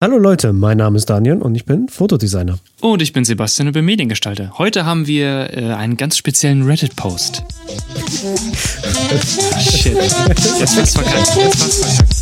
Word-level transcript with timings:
Hallo 0.00 0.16
Leute, 0.16 0.52
mein 0.52 0.76
Name 0.76 0.96
ist 0.96 1.10
Daniel 1.10 1.38
und 1.38 1.56
ich 1.56 1.64
bin 1.64 1.88
Fotodesigner. 1.88 2.60
Und 2.80 3.02
ich 3.02 3.12
bin 3.12 3.24
Sebastian 3.24 3.66
und 3.66 3.72
bin 3.72 3.84
Mediengestalter. 3.84 4.56
Heute 4.56 4.86
haben 4.86 5.08
wir 5.08 5.52
äh, 5.52 5.72
einen 5.72 5.96
ganz 5.96 6.16
speziellen 6.16 6.62
Reddit-Post. 6.62 7.42
Shit. 9.58 9.96
Jetzt 9.96 10.76
war's 10.76 10.94
verkackt. 10.94 11.36
Jetzt 11.36 11.60
war's 11.60 11.78
verkackt. 11.80 12.14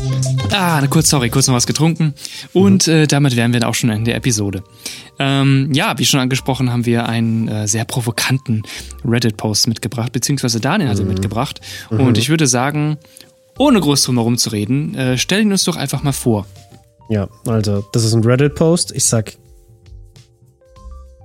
Ah, 0.50 0.86
kurz, 0.88 1.08
sorry, 1.08 1.30
kurz 1.30 1.46
noch 1.46 1.54
was 1.54 1.66
getrunken. 1.66 2.14
Und 2.52 2.88
äh, 2.88 3.06
damit 3.06 3.36
wären 3.36 3.52
wir 3.52 3.60
dann 3.60 3.70
auch 3.70 3.74
schon 3.74 3.90
in 3.90 4.04
der 4.04 4.16
Episode. 4.16 4.62
Ähm, 5.18 5.70
ja, 5.72 5.98
wie 5.98 6.04
schon 6.04 6.20
angesprochen, 6.20 6.70
haben 6.70 6.84
wir 6.84 7.08
einen 7.08 7.48
äh, 7.48 7.68
sehr 7.68 7.84
provokanten 7.84 8.62
Reddit-Post 9.04 9.68
mitgebracht, 9.68 10.12
beziehungsweise 10.12 10.60
Daniel 10.60 10.90
hat 10.90 10.98
ihn 10.98 11.08
mitgebracht. 11.08 11.60
Und 11.90 12.18
ich 12.18 12.28
würde 12.28 12.46
sagen, 12.46 12.98
ohne 13.58 13.80
groß 13.80 14.02
drum 14.02 14.16
herum 14.16 14.38
zu 14.38 14.50
reden, 14.50 14.94
äh, 14.94 15.16
stell 15.18 15.42
ihn 15.42 15.52
uns 15.52 15.64
doch 15.64 15.76
einfach 15.76 16.02
mal 16.02 16.12
vor. 16.12 16.46
Ja, 17.08 17.28
also, 17.46 17.84
das 17.92 18.04
ist 18.04 18.14
ein 18.14 18.24
Reddit-Post. 18.24 18.92
Ich 18.94 19.04
sag, 19.04 19.34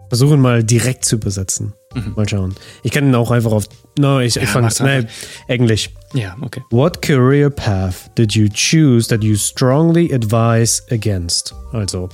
versuchen 0.09 0.39
mal 0.39 0.63
direkt 0.63 1.05
zu 1.05 1.15
übersetzen. 1.15 1.73
Mal 2.15 2.27
schauen. 2.29 2.55
Ich 2.83 2.91
kann 2.91 3.05
ihn 3.07 3.15
auch 3.15 3.31
einfach 3.31 3.51
auf. 3.51 3.65
No, 3.97 4.19
ich, 4.19 4.35
ich 4.37 4.47
fange. 4.49 4.69
Nee, 4.79 4.85
einfach. 4.89 5.11
Englisch. 5.47 5.89
Ja, 6.13 6.35
okay. 6.41 6.61
What 6.71 7.01
career 7.01 7.49
path 7.49 8.11
did 8.17 8.33
you 8.33 8.47
choose 8.53 9.07
that 9.09 9.23
you 9.23 9.35
strongly 9.35 10.13
advise 10.13 10.81
against? 10.91 11.53
Also, 11.73 12.09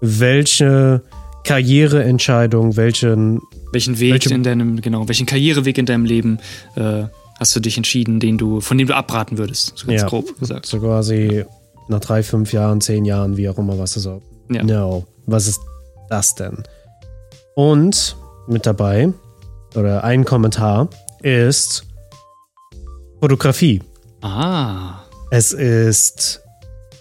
welche 0.00 1.02
Karriereentscheidung, 1.44 2.76
welchen. 2.76 3.40
Welchen 3.72 3.98
Weg 3.98 4.12
Welche- 4.14 4.32
in 4.34 4.42
deinem, 4.42 4.80
genau, 4.80 5.08
welchen 5.08 5.26
Karriereweg 5.26 5.76
in 5.76 5.84
deinem 5.84 6.06
Leben 6.06 6.38
äh, 6.74 7.04
hast 7.38 7.54
du 7.54 7.60
dich 7.60 7.76
entschieden, 7.76 8.18
den 8.18 8.38
du, 8.38 8.60
von 8.62 8.78
dem 8.78 8.88
du 8.88 8.94
abraten 8.96 9.36
würdest? 9.36 9.74
So 9.76 9.86
ganz 9.86 10.00
Ja. 10.00 10.08
grob 10.08 10.38
gesagt. 10.40 10.64
So 10.64 10.78
quasi 10.78 11.44
nach 11.88 12.00
drei, 12.00 12.22
fünf 12.22 12.52
Jahren, 12.54 12.80
zehn 12.80 13.04
Jahren, 13.04 13.36
wie 13.36 13.46
auch 13.48 13.58
immer, 13.58 13.78
was 13.78 13.92
das 13.94 14.04
so. 14.04 14.22
Ja. 14.50 14.62
No, 14.62 15.04
was 15.26 15.46
ist 15.48 15.60
das 16.08 16.34
denn? 16.34 16.62
Und 17.54 18.16
mit 18.48 18.66
dabei, 18.66 19.12
oder 19.74 20.04
ein 20.04 20.24
Kommentar, 20.24 20.88
ist 21.22 21.84
Fotografie. 23.20 23.82
Ah. 24.22 25.00
Es 25.30 25.52
ist 25.52 26.40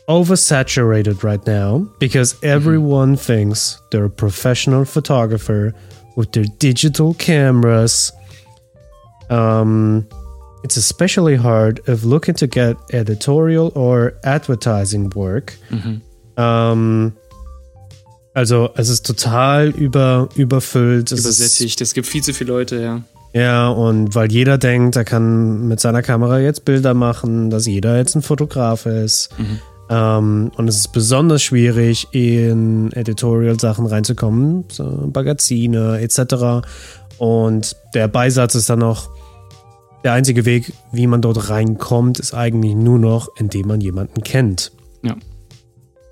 oversaturated 0.07 1.23
right 1.23 1.45
now 1.45 1.87
because 1.99 2.35
everyone 2.43 3.15
thinks 3.15 3.79
they're 3.91 4.05
a 4.05 4.09
professional 4.09 4.85
photographer 4.85 5.73
with 6.15 6.31
their 6.31 6.45
digital 6.59 7.13
cameras. 7.13 8.11
Um, 9.29 10.07
it's 10.63 10.77
especially 10.77 11.35
hard 11.35 11.81
if 11.87 12.03
looking 12.03 12.35
to 12.35 12.47
get 12.47 12.75
editorial 12.91 13.71
or 13.75 14.13
advertising 14.23 15.09
work. 15.11 15.55
Um, 16.37 17.15
also 18.37 18.69
es 18.75 18.87
ist 18.89 19.03
total 19.03 19.69
über, 19.69 20.29
überfüllt. 20.35 21.11
Es 21.11 21.21
ist, 21.21 21.25
Übersättigt. 21.25 21.81
Es 21.81 21.95
gibt 21.95 22.05
viel 22.05 22.21
zu 22.21 22.35
viele 22.35 22.51
Leute, 22.53 22.79
ja. 22.79 23.01
ja, 23.33 23.67
und 23.67 24.13
weil 24.13 24.31
jeder 24.31 24.59
denkt, 24.59 24.95
er 24.95 25.05
kann 25.05 25.67
mit 25.67 25.79
seiner 25.79 26.03
Kamera 26.03 26.39
jetzt 26.39 26.63
Bilder 26.63 26.93
machen, 26.93 27.49
dass 27.49 27.65
jeder 27.65 27.97
jetzt 27.97 28.13
ein 28.13 28.21
Fotograf 28.21 28.85
ist. 28.85 29.29
Ähm, 29.89 30.51
und 30.55 30.67
es 30.67 30.75
ist 30.75 30.89
besonders 30.89 31.41
schwierig, 31.41 32.09
in 32.11 32.91
Editorial-Sachen 32.91 33.87
reinzukommen, 33.87 34.65
so 34.71 35.09
Magazine 35.11 35.99
etc. 35.99 36.67
Und 37.17 37.75
der 37.95 38.07
Beisatz 38.07 38.53
ist 38.53 38.69
dann 38.69 38.79
noch, 38.79 39.09
der 40.03 40.13
einzige 40.13 40.45
Weg, 40.45 40.73
wie 40.91 41.07
man 41.07 41.23
dort 41.23 41.49
reinkommt, 41.49 42.19
ist 42.19 42.35
eigentlich 42.35 42.75
nur 42.75 42.99
noch, 42.99 43.29
indem 43.39 43.67
man 43.67 43.81
jemanden 43.81 44.21
kennt. 44.21 44.73
Ja. 45.01 45.15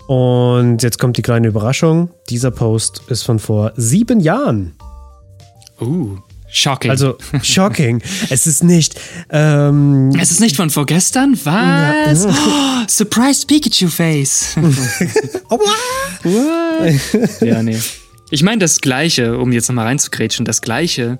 Und 0.06 0.82
jetzt 0.82 0.98
kommt 0.98 1.16
die 1.16 1.22
kleine 1.22 1.48
Überraschung. 1.48 2.10
Dieser 2.30 2.50
Post 2.50 3.02
ist 3.08 3.22
von 3.22 3.38
vor 3.38 3.72
sieben 3.76 4.20
Jahren. 4.20 4.74
Uh. 5.80 6.16
Shocking. 6.48 6.90
Also 6.92 7.18
shocking. 7.42 8.00
es 8.30 8.46
ist 8.46 8.62
nicht. 8.62 8.98
Ähm, 9.30 10.12
Es 10.18 10.30
ist 10.30 10.40
nicht 10.40 10.56
von 10.56 10.70
vorgestern? 10.70 11.36
Was? 11.44 12.24
Oh, 12.24 12.30
surprise 12.88 13.44
Pikachu 13.46 13.88
Face. 13.88 14.54
oh, 15.50 15.58
What? 16.22 17.40
ja, 17.42 17.62
nee. 17.62 17.78
Ich 18.30 18.42
meine, 18.42 18.58
das 18.58 18.80
Gleiche, 18.80 19.38
um 19.38 19.52
jetzt 19.52 19.68
nochmal 19.68 19.86
reinzugrätschen, 19.86 20.44
das 20.44 20.62
Gleiche 20.62 21.18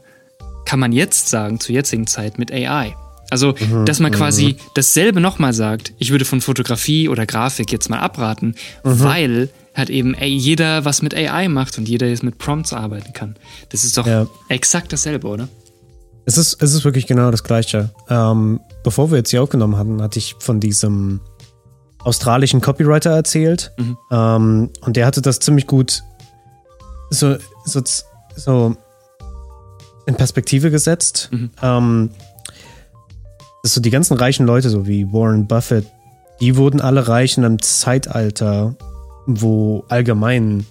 kann 0.64 0.78
man 0.80 0.92
jetzt 0.92 1.28
sagen, 1.28 1.60
zur 1.60 1.74
jetzigen 1.74 2.06
Zeit 2.06 2.38
mit 2.38 2.52
AI. 2.52 2.94
Also, 3.30 3.54
dass 3.84 3.98
man 4.00 4.12
quasi 4.12 4.56
dasselbe 4.74 5.20
nochmal 5.20 5.52
sagt, 5.52 5.92
ich 5.98 6.10
würde 6.10 6.24
von 6.24 6.40
Fotografie 6.40 7.08
oder 7.08 7.26
Grafik 7.26 7.72
jetzt 7.72 7.90
mal 7.90 7.98
abraten, 7.98 8.54
weil 8.82 9.48
halt 9.74 9.90
eben 9.90 10.14
ey, 10.14 10.28
jeder 10.28 10.84
was 10.84 11.02
mit 11.02 11.14
AI 11.14 11.48
macht 11.48 11.76
und 11.78 11.88
jeder 11.88 12.06
jetzt 12.06 12.22
mit 12.22 12.38
Prompts 12.38 12.72
arbeiten 12.72 13.12
kann. 13.12 13.36
Das 13.70 13.84
ist 13.84 13.98
doch 13.98 14.06
Ja. 14.06 14.26
exakt 14.48 14.92
dasselbe, 14.92 15.26
oder? 15.28 15.48
es, 16.28 16.36
ist, 16.38 16.60
es 16.60 16.74
ist 16.74 16.84
wirklich 16.84 17.06
genau 17.06 17.30
das 17.30 17.44
Gleiche. 17.44 17.90
Ähm, 18.08 18.58
bevor 18.82 19.10
wir 19.10 19.18
jetzt 19.18 19.30
hier 19.30 19.42
aufgenommen 19.42 19.76
hatten, 19.76 20.02
hatte 20.02 20.18
ich 20.18 20.34
von 20.40 20.58
diesem 20.60 21.20
australischen 22.00 22.60
Copywriter 22.60 23.10
erzählt. 23.10 23.72
Ähm, 24.10 24.70
und 24.80 24.96
der 24.96 25.06
hatte 25.06 25.22
das 25.22 25.38
ziemlich 25.40 25.66
gut 25.66 26.02
so, 27.10 27.36
so, 27.64 27.80
so 28.34 28.76
in 30.06 30.14
Perspektive 30.16 30.70
gesetzt. 30.70 31.30
Ähm, 31.62 32.10
dass 33.66 33.74
so 33.74 33.80
die 33.80 33.90
ganzen 33.90 34.16
reichen 34.16 34.46
Leute, 34.46 34.70
so 34.70 34.86
wie 34.86 35.12
Warren 35.12 35.48
Buffett, 35.48 35.86
die 36.40 36.56
wurden 36.56 36.80
alle 36.80 37.08
reich 37.08 37.36
in 37.36 37.44
einem 37.44 37.60
Zeitalter, 37.60 38.76
wo 39.26 39.84
allgemein 39.88 40.64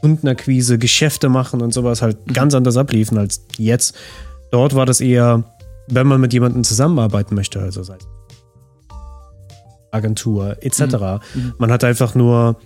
Kundenakquise, 0.00 0.78
Geschäfte 0.78 1.28
machen 1.28 1.60
und 1.60 1.74
sowas 1.74 2.00
halt 2.00 2.16
ganz 2.32 2.54
anders 2.54 2.78
abliefen 2.78 3.18
als 3.18 3.44
jetzt. 3.58 3.94
Dort 4.50 4.74
war 4.74 4.86
das 4.86 5.02
eher, 5.02 5.44
wenn 5.88 6.06
man 6.06 6.18
mit 6.18 6.32
jemandem 6.32 6.64
zusammenarbeiten 6.64 7.34
möchte, 7.34 7.60
also 7.60 7.82
sei 7.82 7.98
Agentur 9.90 10.56
etc. 10.62 11.20
Man 11.58 11.70
hat 11.70 11.84
einfach 11.84 12.14
nur 12.14 12.56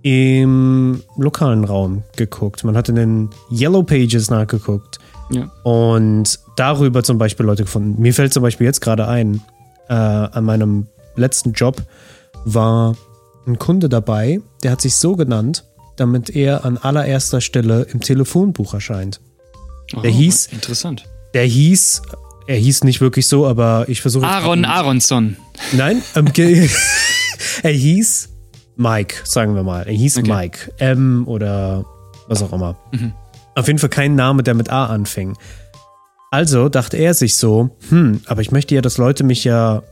im 0.00 1.02
lokalen 1.18 1.64
Raum 1.64 2.04
geguckt. 2.16 2.64
Man 2.64 2.74
hat 2.74 2.88
in 2.88 2.94
den 2.94 3.30
Yellow 3.50 3.82
Pages 3.82 4.30
nachgeguckt 4.30 4.98
Ja. 5.30 5.48
und 5.62 6.38
darüber 6.56 7.02
zum 7.04 7.18
Beispiel 7.18 7.46
Leute 7.46 7.62
gefunden. 7.64 8.00
Mir 8.02 8.12
fällt 8.12 8.32
zum 8.32 8.42
Beispiel 8.42 8.66
jetzt 8.66 8.80
gerade 8.80 9.06
ein, 9.06 9.40
äh, 9.88 9.94
an 9.94 10.44
meinem 10.44 10.86
letzten 11.16 11.52
Job 11.52 11.82
war 12.44 12.96
ein 13.46 13.58
Kunde 13.58 13.88
dabei, 13.88 14.40
der 14.62 14.72
hat 14.72 14.80
sich 14.80 14.96
so 14.96 15.14
genannt, 15.16 15.64
damit 15.96 16.30
er 16.30 16.64
an 16.64 16.78
allererster 16.78 17.40
Stelle 17.40 17.82
im 17.92 18.00
Telefonbuch 18.00 18.74
erscheint. 18.74 19.20
Der 19.92 20.10
Oh, 20.10 20.14
hieß- 20.14 20.52
Interessant. 20.52 21.04
Der 21.34 21.44
hieß, 21.44 22.02
er 22.46 22.56
hieß 22.56 22.84
nicht 22.84 23.00
wirklich 23.00 23.26
so, 23.26 23.46
aber 23.46 23.88
ich 23.88 24.00
versuche. 24.02 24.26
Aaron 24.26 24.64
Aronson. 24.64 25.36
Nein, 25.72 26.02
ähm, 26.16 26.26
er 27.62 27.70
hieß 27.70 28.28
Mike, 28.76 29.16
sagen 29.24 29.54
wir 29.54 29.62
mal. 29.62 29.82
Er 29.86 29.92
hieß 29.92 30.18
Okay. 30.18 30.32
Mike. 30.32 30.72
M 30.78 31.24
oder 31.28 31.84
was 32.28 32.42
auch 32.42 32.52
immer. 32.52 32.76
Auf 33.54 33.66
jeden 33.66 33.78
Fall 33.78 33.88
kein 33.88 34.14
Name, 34.14 34.42
der 34.42 34.54
mit 34.54 34.70
A 34.70 34.86
anfing. 34.86 35.36
Also 36.30 36.68
dachte 36.68 36.96
er 36.96 37.14
sich 37.14 37.36
so, 37.36 37.70
hm, 37.88 38.20
aber 38.26 38.40
ich 38.40 38.52
möchte 38.52 38.74
ja, 38.74 38.82
dass 38.82 38.98
Leute 38.98 39.24
mich 39.24 39.44
ja 39.44 39.82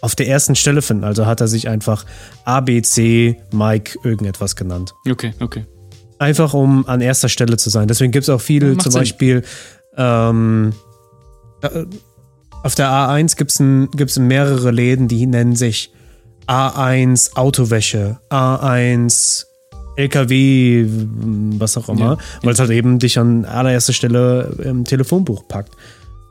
auf 0.00 0.14
der 0.14 0.28
ersten 0.28 0.54
Stelle 0.54 0.82
finden. 0.82 1.04
Also 1.04 1.26
hat 1.26 1.40
er 1.40 1.48
sich 1.48 1.68
einfach 1.68 2.04
ABC 2.44 3.36
Mike 3.52 3.98
irgendetwas 4.02 4.56
genannt. 4.56 4.94
Okay, 5.08 5.34
okay. 5.40 5.66
Einfach 6.18 6.54
um 6.54 6.86
an 6.86 7.00
erster 7.00 7.28
Stelle 7.28 7.56
zu 7.56 7.70
sein. 7.70 7.88
Deswegen 7.88 8.12
gibt 8.12 8.24
es 8.24 8.30
auch 8.30 8.40
viele, 8.40 8.72
Macht 8.72 8.82
zum 8.82 8.92
Sinn. 8.92 9.00
Beispiel 9.00 9.42
ähm, 9.96 10.72
äh, 11.62 11.84
auf 12.62 12.74
der 12.74 12.88
A1 12.88 13.36
gibt 13.36 13.50
es 13.50 13.62
gibt's 13.96 14.18
mehrere 14.18 14.70
Läden, 14.70 15.06
die 15.06 15.26
nennen 15.26 15.54
sich 15.54 15.92
A1 16.46 17.36
Autowäsche, 17.36 18.18
A1 18.30 19.47
LKW, 19.98 20.86
was 21.58 21.76
auch 21.76 21.88
immer, 21.88 22.12
Ja. 22.12 22.18
weil 22.42 22.52
es 22.52 22.58
halt 22.60 22.70
eben 22.70 22.98
dich 22.98 23.18
an 23.18 23.44
allererster 23.44 23.92
Stelle 23.92 24.54
im 24.62 24.84
Telefonbuch 24.84 25.46
packt. 25.48 25.72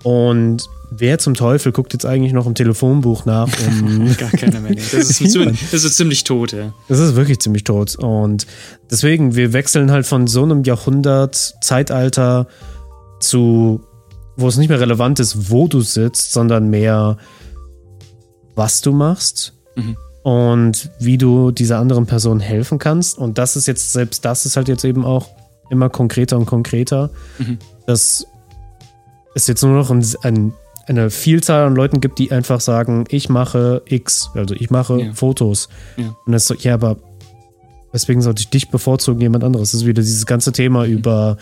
Und 0.03 0.63
wer 0.89 1.19
zum 1.19 1.33
Teufel 1.33 1.71
guckt 1.73 1.91
jetzt 1.91 2.05
eigentlich 2.05 2.31
noch 2.31 2.45
im 2.47 2.53
Telefonbuch 2.55 3.25
nach, 3.25 3.49
um 3.67 4.15
Gar 4.17 4.29
keiner 4.31 4.61
mehr. 4.61 4.75
Das, 4.91 4.93
ist 4.93 5.31
zu, 5.31 5.43
das 5.45 5.83
ist 5.83 5.97
ziemlich 5.97 6.23
tot, 6.23 6.53
ja. 6.53 6.73
Das 6.87 6.99
ist 6.99 7.15
wirklich 7.15 7.39
ziemlich 7.39 7.65
tot. 7.65 7.95
Und 7.97 8.47
deswegen, 8.89 9.35
wir 9.35 9.51
wechseln 9.51 9.91
halt 9.91 10.05
von 10.05 10.27
so 10.27 10.43
einem 10.43 10.63
Jahrhundert, 10.63 11.55
Zeitalter 11.61 12.47
zu, 13.19 13.81
wo 14.37 14.47
es 14.47 14.55
nicht 14.57 14.69
mehr 14.69 14.79
relevant 14.79 15.19
ist, 15.19 15.49
wo 15.51 15.67
du 15.67 15.81
sitzt, 15.81 16.31
sondern 16.31 16.69
mehr, 16.69 17.17
was 18.55 18.81
du 18.81 18.93
machst 18.93 19.53
und 20.27 20.89
wie 20.99 21.17
du 21.17 21.51
dieser 21.51 21.79
anderen 21.79 22.05
Person 22.05 22.41
helfen 22.41 22.79
kannst. 22.79 23.17
Und 23.17 23.37
das 23.37 23.55
ist 23.55 23.65
jetzt, 23.65 23.93
selbst 23.93 24.25
das 24.25 24.45
ist 24.45 24.57
halt 24.57 24.67
jetzt 24.67 24.83
eben 24.83 25.05
auch 25.05 25.29
immer 25.69 25.87
konkreter 25.87 26.37
und 26.37 26.45
konkreter, 26.45 27.11
mhm. 27.37 27.59
dass 27.85 28.27
es 29.35 29.47
jetzt 29.47 29.63
nur 29.63 29.71
noch 29.71 29.89
ein, 29.89 30.05
ein, 30.23 30.51
eine 30.85 31.11
Vielzahl 31.11 31.65
an 31.65 31.77
Leuten 31.77 32.01
gibt, 32.01 32.19
die 32.19 32.33
einfach 32.33 32.59
sagen, 32.59 33.05
ich 33.07 33.29
mache 33.29 33.83
X, 33.85 34.31
also 34.33 34.53
ich 34.53 34.69
mache 34.69 35.01
ja. 35.01 35.13
Fotos. 35.13 35.69
Ja. 35.95 36.13
Und 36.25 36.33
das 36.33 36.45
so, 36.45 36.55
ja, 36.55 36.73
aber 36.73 36.97
weswegen 37.93 38.21
sollte 38.21 38.41
ich 38.41 38.49
dich 38.49 38.69
bevorzugen, 38.69 39.21
jemand 39.21 39.45
anderes? 39.45 39.71
Das 39.71 39.79
ist 39.79 39.87
wieder 39.87 40.01
dieses 40.01 40.25
ganze 40.25 40.51
Thema 40.51 40.85
mhm. 40.85 40.91
über 40.91 41.37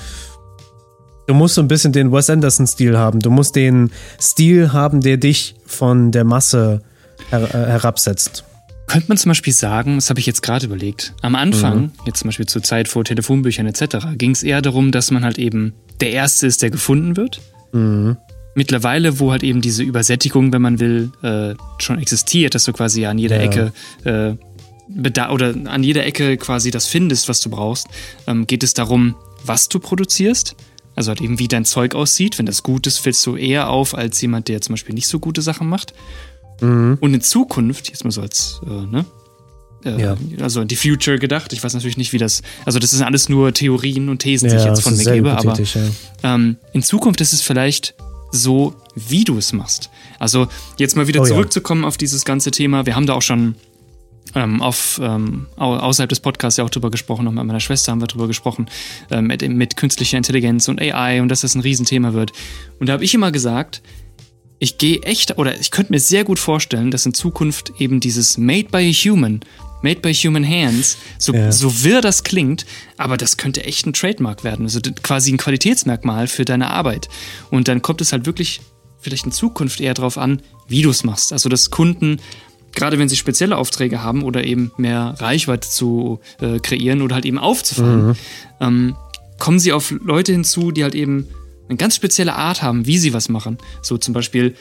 Du 1.25 1.33
musst 1.33 1.55
so 1.55 1.61
ein 1.61 1.67
bisschen 1.67 1.91
den 1.91 2.11
Wes 2.11 2.29
Anderson-Stil 2.29 2.99
haben. 2.99 3.19
Du 3.19 3.31
musst 3.31 3.55
den 3.55 3.89
Stil 4.21 4.73
haben, 4.73 5.01
der 5.01 5.17
dich 5.17 5.55
von 5.65 6.11
der 6.11 6.23
Masse 6.23 6.83
her 7.31 7.41
äh, 7.51 7.65
herabsetzt. 7.65 8.43
Könnte 8.87 9.07
man 9.07 9.17
zum 9.17 9.29
Beispiel 9.29 9.53
sagen, 9.53 9.95
das 9.95 10.09
habe 10.09 10.19
ich 10.19 10.25
jetzt 10.25 10.41
gerade 10.41 10.65
überlegt, 10.67 11.13
am 11.21 11.35
Anfang, 11.35 11.81
mhm. 11.81 11.91
jetzt 12.05 12.19
zum 12.19 12.27
Beispiel 12.27 12.45
zur 12.45 12.61
Zeit 12.61 12.87
vor 12.87 13.03
Telefonbüchern 13.03 13.65
etc., 13.65 14.07
ging 14.17 14.31
es 14.31 14.43
eher 14.43 14.61
darum, 14.61 14.91
dass 14.91 15.11
man 15.11 15.23
halt 15.23 15.37
eben 15.37 15.73
der 16.01 16.11
Erste 16.11 16.45
ist, 16.47 16.61
der 16.61 16.69
gefunden 16.69 17.17
wird. 17.17 17.41
Mhm. 17.71 18.17
Mittlerweile, 18.53 19.19
wo 19.19 19.31
halt 19.31 19.43
eben 19.43 19.61
diese 19.61 19.83
Übersättigung, 19.83 20.53
wenn 20.53 20.61
man 20.61 20.79
will, 20.79 21.11
äh, 21.23 21.55
schon 21.77 21.99
existiert, 21.99 22.55
dass 22.55 22.63
du 22.63 22.73
quasi 22.73 23.05
an 23.05 23.17
jeder 23.17 23.37
ja. 23.37 23.43
Ecke 23.43 23.73
äh, 24.03 24.35
oder 25.29 25.55
an 25.65 25.83
jeder 25.83 26.05
Ecke 26.05 26.37
quasi 26.37 26.71
das 26.71 26.87
findest, 26.87 27.27
was 27.27 27.41
du 27.41 27.49
brauchst, 27.49 27.87
ähm, 28.27 28.45
geht 28.45 28.63
es 28.63 28.73
darum, 28.73 29.15
was 29.43 29.67
du 29.67 29.79
produzierst 29.79 30.55
also 30.95 31.09
halt 31.09 31.21
eben, 31.21 31.39
wie 31.39 31.47
dein 31.47 31.65
Zeug 31.65 31.93
aussieht. 31.93 32.39
Wenn 32.39 32.45
das 32.45 32.63
gut 32.63 32.87
ist, 32.87 32.99
fällst 32.99 33.25
du 33.25 33.35
eher 33.35 33.69
auf 33.69 33.95
als 33.95 34.21
jemand, 34.21 34.47
der 34.47 34.61
zum 34.61 34.73
Beispiel 34.73 34.95
nicht 34.95 35.07
so 35.07 35.19
gute 35.19 35.41
Sachen 35.41 35.67
macht. 35.67 35.93
Mhm. 36.61 36.97
Und 36.99 37.13
in 37.13 37.21
Zukunft, 37.21 37.89
jetzt 37.89 38.03
mal 38.03 38.11
so 38.11 38.21
als, 38.21 38.61
äh, 38.65 38.69
ne? 38.69 39.05
Äh, 39.83 40.01
ja. 40.01 40.17
Also 40.41 40.61
in 40.61 40.67
die 40.67 40.75
Future 40.75 41.19
gedacht. 41.19 41.53
Ich 41.53 41.63
weiß 41.63 41.73
natürlich 41.73 41.97
nicht, 41.97 42.11
wie 42.11 42.17
das. 42.17 42.41
Also, 42.65 42.79
das 42.79 42.91
sind 42.91 43.03
alles 43.03 43.29
nur 43.29 43.53
Theorien 43.53 44.09
und 44.09 44.19
Thesen, 44.19 44.49
die 44.49 44.55
ich 44.55 44.65
jetzt 44.65 44.81
von 44.81 44.97
mir 44.97 45.03
gebe, 45.03 45.37
aber 45.37 45.57
ähm, 46.23 46.57
in 46.73 46.83
Zukunft 46.83 47.21
ist 47.21 47.33
es 47.33 47.41
vielleicht 47.41 47.93
so, 48.31 48.75
wie 48.95 49.23
du 49.23 49.37
es 49.37 49.53
machst. 49.53 49.89
Also, 50.19 50.47
jetzt 50.77 50.95
mal 50.97 51.07
wieder 51.07 51.21
oh, 51.21 51.25
zurückzukommen 51.25 51.85
auf 51.85 51.97
dieses 51.97 52.25
ganze 52.25 52.51
Thema. 52.51 52.85
Wir 52.85 52.95
haben 52.95 53.05
da 53.05 53.13
auch 53.13 53.21
schon 53.21 53.55
ähm, 54.33 54.61
auf, 54.61 54.99
ähm, 55.01 55.47
außerhalb 55.55 56.09
des 56.09 56.19
Podcasts 56.19 56.57
ja 56.57 56.63
auch 56.63 56.69
drüber 56.69 56.91
gesprochen, 56.91 57.25
noch 57.25 57.31
mit 57.31 57.45
meiner 57.45 57.59
Schwester 57.59 57.91
haben 57.91 58.01
wir 58.01 58.07
drüber 58.07 58.27
gesprochen, 58.27 58.67
äh, 59.09 59.21
mit, 59.21 59.47
mit 59.47 59.77
künstlicher 59.77 60.17
Intelligenz 60.17 60.67
und 60.67 60.81
AI 60.81 61.21
und 61.21 61.29
dass 61.29 61.41
das 61.41 61.55
ein 61.55 61.61
Riesenthema 61.61 62.13
wird. 62.13 62.33
Und 62.79 62.87
da 62.87 62.93
habe 62.93 63.03
ich 63.03 63.13
immer 63.13 63.31
gesagt, 63.31 63.81
ich 64.59 64.77
gehe 64.77 65.01
echt, 65.03 65.37
oder 65.37 65.59
ich 65.59 65.71
könnte 65.71 65.91
mir 65.91 65.99
sehr 65.99 66.23
gut 66.23 66.39
vorstellen, 66.39 66.91
dass 66.91 67.05
in 67.05 67.13
Zukunft 67.13 67.73
eben 67.77 67.99
dieses 67.99 68.37
Made 68.37 68.69
by 68.71 68.77
a 68.77 68.91
Human, 68.91 69.41
Made 69.81 69.99
by 69.99 70.13
Human 70.13 70.47
Hands, 70.47 70.97
so, 71.19 71.33
ja. 71.33 71.51
so 71.51 71.83
wirr 71.83 72.01
das 72.01 72.23
klingt, 72.23 72.65
aber 72.97 73.17
das 73.17 73.37
könnte 73.37 73.63
echt 73.63 73.85
ein 73.85 73.93
Trademark 73.93 74.43
werden, 74.43 74.65
also 74.65 74.79
quasi 75.03 75.31
ein 75.31 75.37
Qualitätsmerkmal 75.37 76.27
für 76.27 76.45
deine 76.45 76.71
Arbeit. 76.71 77.09
Und 77.51 77.67
dann 77.67 77.81
kommt 77.81 78.01
es 78.01 78.11
halt 78.11 78.25
wirklich 78.25 78.61
vielleicht 78.99 79.25
in 79.25 79.31
Zukunft 79.31 79.81
eher 79.81 79.93
darauf 79.93 80.17
an, 80.17 80.41
wie 80.67 80.81
du 80.81 80.89
es 80.89 81.03
machst. 81.03 81.31
Also, 81.31 81.49
dass 81.49 81.69
Kunden 81.69 82.19
gerade 82.75 82.99
wenn 82.99 83.09
sie 83.09 83.15
spezielle 83.15 83.57
Aufträge 83.57 84.03
haben 84.03 84.23
oder 84.23 84.43
eben 84.43 84.71
mehr 84.77 85.15
Reichweite 85.17 85.67
zu 85.67 86.19
äh, 86.41 86.59
kreieren 86.59 87.01
oder 87.01 87.15
halt 87.15 87.25
eben 87.25 87.39
aufzufallen, 87.39 88.07
mhm. 88.07 88.15
ähm, 88.59 88.95
kommen 89.39 89.59
sie 89.59 89.73
auf 89.73 89.91
Leute 90.03 90.33
hinzu, 90.33 90.71
die 90.71 90.83
halt 90.83 90.95
eben 90.95 91.27
eine 91.67 91.77
ganz 91.77 91.95
spezielle 91.95 92.35
Art 92.35 92.61
haben, 92.61 92.85
wie 92.85 92.97
sie 92.97 93.13
was 93.13 93.29
machen. 93.29 93.57
So 93.81 93.97
zum 93.97 94.13
Beispiel, 94.13 94.55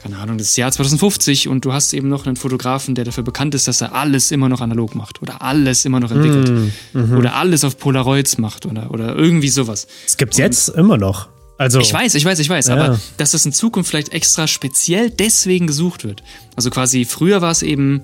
keine 0.00 0.18
Ahnung, 0.18 0.36
das 0.36 0.56
Jahr 0.56 0.70
2050 0.70 1.48
und 1.48 1.64
du 1.64 1.72
hast 1.72 1.92
eben 1.94 2.08
noch 2.08 2.26
einen 2.26 2.36
Fotografen, 2.36 2.94
der 2.94 3.04
dafür 3.04 3.24
bekannt 3.24 3.54
ist, 3.54 3.68
dass 3.68 3.80
er 3.80 3.94
alles 3.94 4.30
immer 4.30 4.48
noch 4.48 4.60
analog 4.60 4.94
macht 4.94 5.22
oder 5.22 5.42
alles 5.42 5.84
immer 5.84 6.00
noch 6.00 6.10
entwickelt 6.10 6.50
mhm. 6.50 6.72
mhm. 6.92 7.16
oder 7.16 7.36
alles 7.36 7.64
auf 7.64 7.78
Polaroids 7.78 8.38
macht 8.38 8.66
oder, 8.66 8.90
oder 8.90 9.16
irgendwie 9.16 9.48
sowas. 9.48 9.86
Es 10.06 10.16
gibt 10.16 10.36
jetzt 10.36 10.68
immer 10.68 10.98
noch. 10.98 11.28
Also, 11.56 11.78
ich 11.78 11.92
weiß, 11.92 12.16
ich 12.16 12.24
weiß, 12.24 12.40
ich 12.40 12.48
weiß, 12.48 12.66
ja. 12.66 12.74
aber 12.74 13.00
dass 13.16 13.30
das 13.30 13.46
in 13.46 13.52
Zukunft 13.52 13.88
vielleicht 13.88 14.12
extra 14.12 14.46
speziell 14.46 15.08
deswegen 15.10 15.66
gesucht 15.66 16.04
wird. 16.04 16.22
Also 16.56 16.70
quasi 16.70 17.04
früher 17.04 17.40
war 17.42 17.52
es 17.52 17.62
eben, 17.62 18.02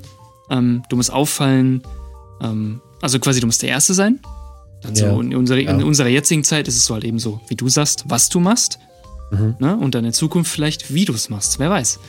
ähm, 0.50 0.82
du 0.88 0.96
musst 0.96 1.12
auffallen, 1.12 1.82
ähm, 2.40 2.80
also 3.02 3.18
quasi 3.18 3.40
du 3.40 3.46
musst 3.46 3.62
der 3.62 3.70
Erste 3.70 3.92
sein. 3.92 4.20
Also 4.84 5.06
ja. 5.06 5.20
in, 5.20 5.34
unserer, 5.34 5.58
ja. 5.58 5.70
in 5.70 5.82
unserer 5.82 6.08
jetzigen 6.08 6.44
Zeit 6.44 6.68
ist 6.68 6.76
es 6.76 6.84
so 6.84 6.94
halt 6.94 7.04
eben 7.04 7.18
so, 7.18 7.40
wie 7.48 7.56
du 7.56 7.68
sagst, 7.68 8.04
was 8.08 8.28
du 8.28 8.40
machst. 8.40 8.78
Mhm. 9.30 9.56
Ne? 9.58 9.76
Und 9.76 9.94
dann 9.94 10.04
in 10.04 10.12
Zukunft 10.12 10.50
vielleicht, 10.50 10.92
wie 10.92 11.04
du 11.04 11.12
es 11.12 11.28
machst, 11.28 11.58
wer 11.58 11.70
weiß. 11.70 12.00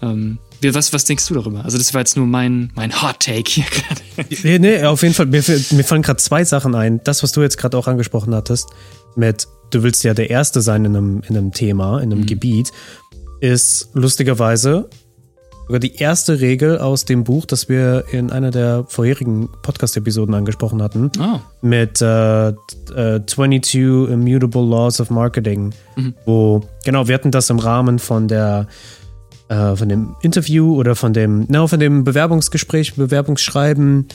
Ähm, 0.00 0.38
was, 0.62 0.92
was 0.92 1.04
denkst 1.04 1.26
du 1.28 1.34
darüber? 1.34 1.64
Also, 1.64 1.78
das 1.78 1.94
war 1.94 2.00
jetzt 2.00 2.16
nur 2.16 2.26
mein, 2.26 2.72
mein 2.74 3.02
Hot 3.02 3.20
Take 3.20 3.50
hier 3.50 3.64
gerade. 4.16 4.36
Nee, 4.42 4.58
nee, 4.58 4.84
auf 4.84 5.02
jeden 5.02 5.14
Fall. 5.14 5.26
Mir, 5.26 5.42
mir 5.70 5.84
fallen 5.84 6.02
gerade 6.02 6.18
zwei 6.18 6.44
Sachen 6.44 6.74
ein. 6.74 7.00
Das, 7.04 7.22
was 7.22 7.32
du 7.32 7.42
jetzt 7.42 7.58
gerade 7.58 7.76
auch 7.76 7.86
angesprochen 7.86 8.34
hattest, 8.34 8.68
mit 9.16 9.46
du 9.70 9.82
willst 9.82 10.02
ja 10.04 10.14
der 10.14 10.30
Erste 10.30 10.60
sein 10.60 10.84
in 10.84 10.96
einem, 10.96 11.22
in 11.28 11.36
einem 11.36 11.52
Thema, 11.52 11.98
in 11.98 12.12
einem 12.12 12.22
mhm. 12.22 12.26
Gebiet, 12.26 12.72
ist 13.40 13.90
lustigerweise 13.92 14.88
sogar 15.68 15.80
die 15.80 15.96
erste 15.96 16.40
Regel 16.40 16.78
aus 16.78 17.04
dem 17.04 17.24
Buch, 17.24 17.44
das 17.44 17.68
wir 17.68 18.04
in 18.10 18.32
einer 18.32 18.50
der 18.50 18.84
vorherigen 18.88 19.50
Podcast-Episoden 19.62 20.34
angesprochen 20.34 20.82
hatten, 20.82 21.12
oh. 21.20 21.40
mit 21.60 22.00
äh, 22.00 22.48
äh, 22.48 22.54
22 23.26 24.10
Immutable 24.10 24.64
Laws 24.64 24.98
of 25.00 25.10
Marketing, 25.10 25.74
mhm. 25.96 26.14
wo, 26.24 26.62
genau, 26.84 27.06
wir 27.06 27.14
hatten 27.14 27.30
das 27.30 27.50
im 27.50 27.58
Rahmen 27.58 27.98
von 27.98 28.28
der 28.28 28.66
äh, 29.48 29.76
von 29.76 29.88
dem 29.88 30.16
Interview 30.22 30.74
oder 30.74 30.96
von 30.96 31.12
dem, 31.12 31.46
no, 31.48 31.66
von 31.66 31.80
dem 31.80 32.04
Bewerbungsgespräch, 32.04 32.94
Bewerbungsschreiben 32.94 34.08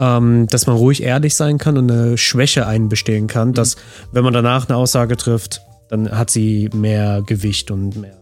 ähm, 0.00 0.46
dass 0.48 0.66
man 0.66 0.76
ruhig 0.76 1.02
ehrlich 1.02 1.34
sein 1.34 1.58
kann 1.58 1.76
und 1.76 1.90
eine 1.90 2.16
Schwäche 2.18 2.66
einbestehen 2.66 3.26
kann, 3.26 3.48
mhm. 3.48 3.54
dass 3.54 3.76
wenn 4.12 4.24
man 4.24 4.32
danach 4.32 4.68
eine 4.68 4.76
Aussage 4.76 5.16
trifft, 5.16 5.62
dann 5.88 6.10
hat 6.10 6.30
sie 6.30 6.68
mehr 6.74 7.22
Gewicht 7.26 7.70
und 7.70 7.96
mehr 7.96 8.18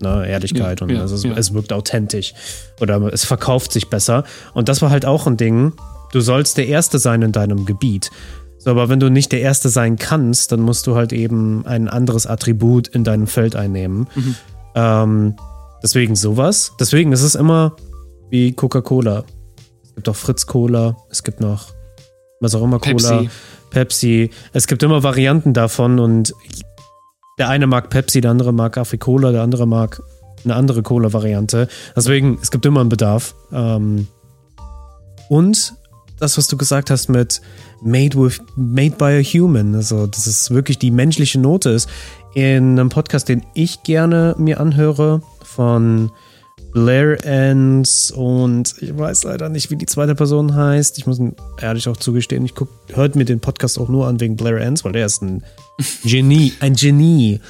ne, 0.00 0.26
Ehrlichkeit 0.26 0.80
ja, 0.80 0.84
und 0.86 0.92
ja, 0.92 1.00
also 1.00 1.14
es, 1.14 1.22
ja. 1.24 1.32
es 1.34 1.54
wirkt 1.54 1.72
authentisch 1.72 2.34
oder 2.80 3.00
es 3.12 3.24
verkauft 3.24 3.72
sich 3.72 3.88
besser. 3.88 4.24
Und 4.52 4.68
das 4.68 4.82
war 4.82 4.90
halt 4.90 5.06
auch 5.06 5.26
ein 5.26 5.36
Ding. 5.36 5.72
Du 6.12 6.20
sollst 6.20 6.56
der 6.56 6.68
Erste 6.68 6.98
sein 6.98 7.22
in 7.22 7.32
deinem 7.32 7.64
Gebiet. 7.64 8.10
So, 8.58 8.70
aber 8.70 8.88
wenn 8.88 9.00
du 9.00 9.10
nicht 9.10 9.32
der 9.32 9.40
Erste 9.40 9.68
sein 9.68 9.96
kannst, 9.96 10.52
dann 10.52 10.60
musst 10.60 10.86
du 10.86 10.96
halt 10.96 11.12
eben 11.12 11.66
ein 11.66 11.88
anderes 11.88 12.26
Attribut 12.26 12.88
in 12.88 13.04
deinem 13.04 13.26
Feld 13.26 13.56
einnehmen. 13.56 14.08
Mhm. 14.14 14.34
Ähm, 14.74 15.36
deswegen 15.82 16.16
sowas. 16.16 16.72
Deswegen 16.80 17.12
ist 17.12 17.22
es 17.22 17.34
immer 17.34 17.76
wie 18.30 18.52
Coca-Cola. 18.52 19.24
Es 19.82 19.94
gibt 19.94 20.08
auch 20.08 20.16
Fritz 20.16 20.46
Cola, 20.46 20.96
es 21.10 21.22
gibt 21.22 21.40
noch 21.40 21.74
was 22.40 22.54
auch 22.54 22.62
immer 22.62 22.78
Cola, 22.78 22.92
Pepsi. 22.92 23.30
Pepsi. 23.70 24.30
Es 24.52 24.66
gibt 24.66 24.82
immer 24.82 25.02
Varianten 25.02 25.52
davon 25.52 25.98
und 25.98 26.32
der 27.38 27.48
eine 27.48 27.66
mag 27.66 27.90
Pepsi, 27.90 28.20
der 28.20 28.30
andere 28.30 28.52
mag 28.52 28.76
Afri-Cola, 28.78 29.32
der 29.32 29.42
andere 29.42 29.66
mag 29.66 30.00
eine 30.44 30.54
andere 30.54 30.82
Cola-Variante. 30.82 31.68
Deswegen, 31.96 32.38
es 32.40 32.50
gibt 32.50 32.66
immer 32.66 32.80
einen 32.80 32.88
Bedarf. 32.88 33.34
Ähm, 33.52 34.06
und 35.28 35.74
das, 36.18 36.38
was 36.38 36.48
du 36.48 36.56
gesagt 36.56 36.90
hast 36.90 37.08
mit 37.08 37.40
made, 37.82 38.16
with, 38.16 38.40
made 38.56 38.96
by 38.96 39.18
a 39.18 39.22
human, 39.22 39.74
also 39.74 40.06
dass 40.06 40.26
es 40.26 40.50
wirklich 40.50 40.78
die 40.78 40.90
menschliche 40.90 41.40
Note 41.40 41.70
ist, 41.70 41.88
in 42.34 42.78
einem 42.78 42.88
Podcast, 42.88 43.28
den 43.28 43.44
ich 43.54 43.82
gerne 43.82 44.34
mir 44.38 44.60
anhöre, 44.60 45.22
von 45.42 46.10
Blair 46.74 47.24
Ends 47.24 48.10
und 48.10 48.74
ich 48.80 48.98
weiß 48.98 49.24
leider 49.24 49.48
nicht, 49.48 49.70
wie 49.70 49.76
die 49.76 49.86
zweite 49.86 50.14
Person 50.16 50.54
heißt. 50.54 50.98
Ich 50.98 51.06
muss 51.06 51.20
ehrlich 51.60 51.88
auch 51.88 51.96
zugestehen, 51.96 52.44
ich 52.44 52.54
guck, 52.56 52.68
hört 52.92 53.14
mir 53.14 53.24
den 53.24 53.40
Podcast 53.40 53.78
auch 53.78 53.88
nur 53.88 54.08
an 54.08 54.20
wegen 54.20 54.36
Blair 54.36 54.60
Ends, 54.60 54.84
weil 54.84 54.92
der 54.92 55.06
ist 55.06 55.22
ein 55.22 55.44
Genie, 56.04 56.52
ein 56.58 56.74
Genie. 56.74 57.40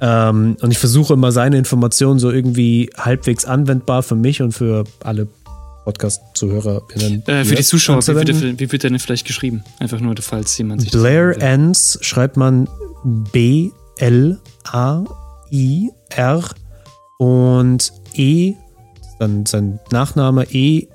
Ähm, 0.00 0.56
und 0.60 0.72
ich 0.72 0.78
versuche 0.78 1.14
immer 1.14 1.30
seine 1.30 1.58
Informationen 1.58 2.18
so 2.18 2.32
irgendwie 2.32 2.90
halbwegs 2.96 3.44
anwendbar 3.44 4.02
für 4.02 4.16
mich 4.16 4.42
und 4.42 4.50
für 4.50 4.82
alle 5.04 5.28
Podcast-ZuhörerInnen. 5.84 7.24
Äh, 7.26 7.44
für 7.44 7.54
die 7.54 7.62
Zuschauer, 7.62 8.02
wie 8.02 8.14
wird, 8.16 8.28
der, 8.28 8.58
wie 8.58 8.72
wird 8.72 8.82
der 8.82 8.90
denn 8.90 8.98
vielleicht 8.98 9.28
geschrieben? 9.28 9.62
Einfach 9.78 10.00
nur, 10.00 10.16
falls 10.20 10.58
jemand 10.58 10.80
sich 10.80 10.90
Blair 10.90 11.40
Ends 11.40 12.00
schreibt 12.02 12.36
man 12.36 12.68
B-L-A-I-R 13.04 14.40
und 17.18 17.92
E 18.14 18.54
dann 19.22 19.46
sein 19.46 19.80
Nachname 19.90 20.44
E 20.52 20.88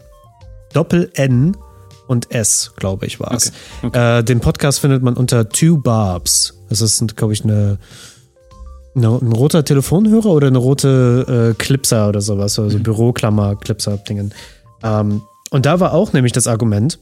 Doppel 0.73 1.09
N 1.15 1.55
und 2.07 2.31
S, 2.31 2.73
glaube 2.75 3.05
ich, 3.05 3.19
war 3.19 3.33
es. 3.33 3.51
Okay, 3.81 3.87
okay. 3.87 4.19
äh, 4.19 4.23
den 4.23 4.39
Podcast 4.39 4.79
findet 4.79 5.01
man 5.01 5.15
unter 5.15 5.49
Two 5.49 5.77
Barbs. 5.77 6.53
Das 6.69 6.81
ist, 6.81 7.15
glaube 7.15 7.33
ich, 7.33 7.43
eine, 7.43 7.79
eine, 8.95 9.07
ein 9.07 9.31
roter 9.31 9.63
Telefonhörer 9.63 10.27
oder 10.27 10.47
eine 10.47 10.57
rote 10.57 11.53
äh, 11.55 11.61
Clipser 11.61 12.09
oder 12.09 12.21
sowas, 12.21 12.59
also 12.59 12.77
mhm. 12.77 12.83
Büroklammer, 12.83 13.55
Clipser-Dingen. 13.55 14.33
Ähm, 14.83 15.21
und 15.49 15.65
da 15.65 15.79
war 15.79 15.93
auch 15.93 16.13
nämlich 16.13 16.33
das 16.33 16.47
Argument, 16.47 16.99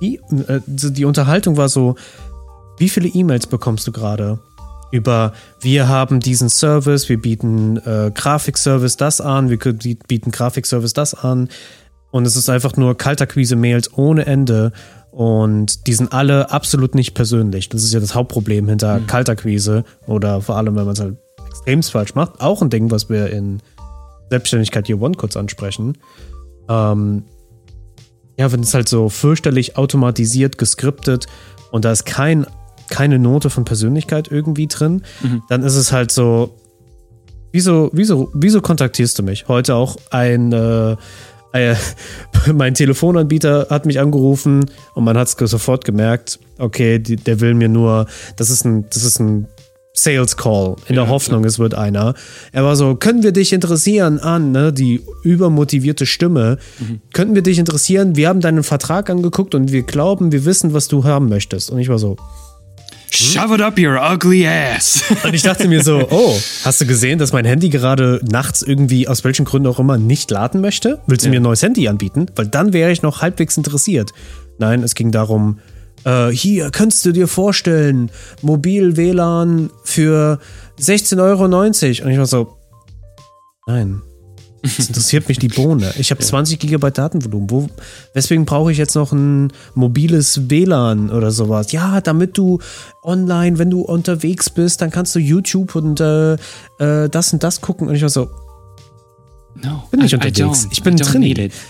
die, 0.00 0.20
äh, 0.48 0.60
die 0.66 1.04
Unterhaltung 1.04 1.56
war 1.56 1.68
so, 1.68 1.94
wie 2.78 2.88
viele 2.88 3.08
E-Mails 3.08 3.46
bekommst 3.46 3.86
du 3.86 3.92
gerade? 3.92 4.40
Über 4.94 5.32
wir 5.60 5.88
haben 5.88 6.20
diesen 6.20 6.48
Service, 6.48 7.08
wir 7.08 7.20
bieten 7.20 7.78
äh, 7.78 8.12
Grafikservice 8.14 8.96
das 8.96 9.20
an, 9.20 9.50
wir 9.50 9.58
bieten 9.58 10.30
Grafikservice 10.30 10.92
das 10.92 11.14
an. 11.14 11.48
Und 12.12 12.26
es 12.26 12.36
ist 12.36 12.48
einfach 12.48 12.76
nur 12.76 12.96
Kaltakquise-Mails 12.96 13.98
ohne 13.98 14.24
Ende. 14.24 14.70
Und 15.10 15.88
die 15.88 15.94
sind 15.94 16.12
alle 16.12 16.52
absolut 16.52 16.94
nicht 16.94 17.14
persönlich. 17.14 17.68
Das 17.68 17.82
ist 17.82 17.92
ja 17.92 17.98
das 17.98 18.14
Hauptproblem 18.14 18.68
hinter 18.68 19.00
mhm. 19.00 19.06
Kaltakquise 19.08 19.84
oder 20.06 20.40
vor 20.40 20.56
allem, 20.56 20.76
wenn 20.76 20.84
man 20.84 20.92
es 20.92 21.00
halt 21.00 21.16
extrem 21.48 21.82
falsch 21.82 22.14
macht. 22.14 22.40
Auch 22.40 22.62
ein 22.62 22.70
Ding, 22.70 22.92
was 22.92 23.10
wir 23.10 23.30
in 23.30 23.60
Selbstständigkeit 24.30 24.88
Year 24.88 25.00
One 25.00 25.16
kurz 25.16 25.36
ansprechen. 25.36 25.98
Ähm, 26.68 27.24
ja, 28.38 28.52
wenn 28.52 28.60
es 28.60 28.74
halt 28.74 28.88
so 28.88 29.08
fürchterlich 29.08 29.76
automatisiert, 29.76 30.56
geskriptet 30.56 31.26
und 31.72 31.84
da 31.84 31.90
ist 31.90 32.04
kein, 32.06 32.46
keine 32.88 33.18
Note 33.18 33.50
von 33.50 33.64
Persönlichkeit 33.64 34.28
irgendwie 34.30 34.66
drin, 34.66 35.02
mhm. 35.22 35.42
dann 35.48 35.62
ist 35.62 35.76
es 35.76 35.92
halt 35.92 36.10
so, 36.10 36.54
wieso, 37.52 37.90
wieso, 37.92 38.30
wieso 38.34 38.60
kontaktierst 38.60 39.18
du 39.18 39.22
mich? 39.22 39.48
Heute 39.48 39.74
auch 39.76 39.96
ein, 40.10 40.52
äh, 40.52 40.96
äh, 41.52 41.76
mein 42.52 42.74
Telefonanbieter 42.74 43.68
hat 43.70 43.86
mich 43.86 44.00
angerufen 44.00 44.66
und 44.94 45.04
man 45.04 45.16
hat 45.16 45.28
es 45.28 45.50
sofort 45.50 45.84
gemerkt, 45.84 46.38
okay, 46.58 46.98
die, 46.98 47.16
der 47.16 47.40
will 47.40 47.54
mir 47.54 47.68
nur, 47.68 48.06
das 48.36 48.50
ist 48.50 48.64
ein, 48.64 48.88
das 48.90 49.04
ist 49.04 49.20
ein 49.20 49.46
Sales 49.96 50.36
Call, 50.36 50.74
in 50.88 50.96
ja, 50.96 51.02
der 51.02 51.08
Hoffnung, 51.08 51.42
klar. 51.42 51.48
es 51.48 51.60
wird 51.60 51.74
einer. 51.74 52.14
Er 52.50 52.64
war 52.64 52.74
so, 52.74 52.96
können 52.96 53.22
wir 53.22 53.30
dich 53.30 53.52
interessieren 53.52 54.18
an, 54.18 54.50
ne, 54.50 54.72
die 54.72 55.02
übermotivierte 55.22 56.04
Stimme, 56.04 56.58
mhm. 56.80 57.00
könnten 57.12 57.36
wir 57.36 57.42
dich 57.42 57.60
interessieren, 57.60 58.16
wir 58.16 58.28
haben 58.28 58.40
deinen 58.40 58.64
Vertrag 58.64 59.08
angeguckt 59.08 59.54
und 59.54 59.70
wir 59.70 59.82
glauben, 59.82 60.32
wir 60.32 60.44
wissen, 60.44 60.74
was 60.74 60.88
du 60.88 61.04
haben 61.04 61.28
möchtest. 61.28 61.70
Und 61.70 61.78
ich 61.78 61.88
war 61.88 62.00
so, 62.00 62.16
Shove 63.14 63.54
it 63.54 63.60
up 63.60 63.78
your 63.78 64.00
ugly 64.00 64.46
ass. 64.46 65.04
Und 65.24 65.34
ich 65.34 65.42
dachte 65.42 65.68
mir 65.68 65.82
so, 65.82 66.06
oh, 66.10 66.36
hast 66.64 66.80
du 66.80 66.86
gesehen, 66.86 67.18
dass 67.18 67.32
mein 67.32 67.44
Handy 67.44 67.68
gerade 67.68 68.20
nachts 68.28 68.62
irgendwie 68.62 69.06
aus 69.06 69.24
welchen 69.24 69.44
Gründen 69.44 69.68
auch 69.68 69.78
immer 69.78 69.98
nicht 69.98 70.30
laden 70.30 70.60
möchte? 70.60 71.00
Willst 71.06 71.24
du 71.24 71.28
ja. 71.28 71.30
mir 71.32 71.40
ein 71.40 71.44
neues 71.44 71.62
Handy 71.62 71.86
anbieten? 71.88 72.26
Weil 72.34 72.48
dann 72.48 72.72
wäre 72.72 72.90
ich 72.90 73.02
noch 73.02 73.22
halbwegs 73.22 73.56
interessiert. 73.56 74.12
Nein, 74.58 74.82
es 74.82 74.94
ging 74.94 75.10
darum, 75.12 75.58
äh, 76.04 76.28
hier, 76.28 76.70
kannst 76.70 77.04
du 77.06 77.12
dir 77.12 77.28
vorstellen, 77.28 78.10
Mobil-WLAN 78.42 79.70
für 79.84 80.38
16,90 80.80 81.20
Euro. 81.20 81.44
Und 81.44 82.12
ich 82.12 82.18
war 82.18 82.26
so, 82.26 82.56
nein, 83.66 84.02
das 84.64 84.88
interessiert 84.88 85.28
mich 85.28 85.38
die 85.38 85.48
Bohne. 85.48 85.92
Ich 85.98 86.10
habe 86.10 86.22
ja. 86.22 86.26
20 86.26 86.58
Gigabyte 86.58 86.98
Datenvolumen. 86.98 87.50
Wo, 87.50 87.68
weswegen 88.14 88.46
brauche 88.46 88.72
ich 88.72 88.78
jetzt 88.78 88.94
noch 88.94 89.12
ein 89.12 89.52
mobiles 89.74 90.48
WLAN 90.48 91.10
oder 91.10 91.30
sowas? 91.30 91.70
Ja, 91.72 92.00
damit 92.00 92.38
du 92.38 92.60
online, 93.02 93.58
wenn 93.58 93.70
du 93.70 93.82
unterwegs 93.82 94.48
bist, 94.48 94.80
dann 94.80 94.90
kannst 94.90 95.14
du 95.14 95.18
YouTube 95.18 95.74
und 95.74 96.00
äh, 96.00 96.34
äh, 96.34 97.08
das 97.10 97.32
und 97.32 97.42
das 97.42 97.60
gucken. 97.60 97.88
Und 97.88 97.94
ich 97.94 98.02
war 98.02 98.08
so, 98.08 98.30
No, 99.62 99.84
bin 99.90 100.00
nicht 100.00 100.12
I, 100.12 100.16
unterwegs. 100.16 100.64
I 100.64 100.68
ich 100.72 100.82
bin 100.82 100.96
drin. 100.96 101.22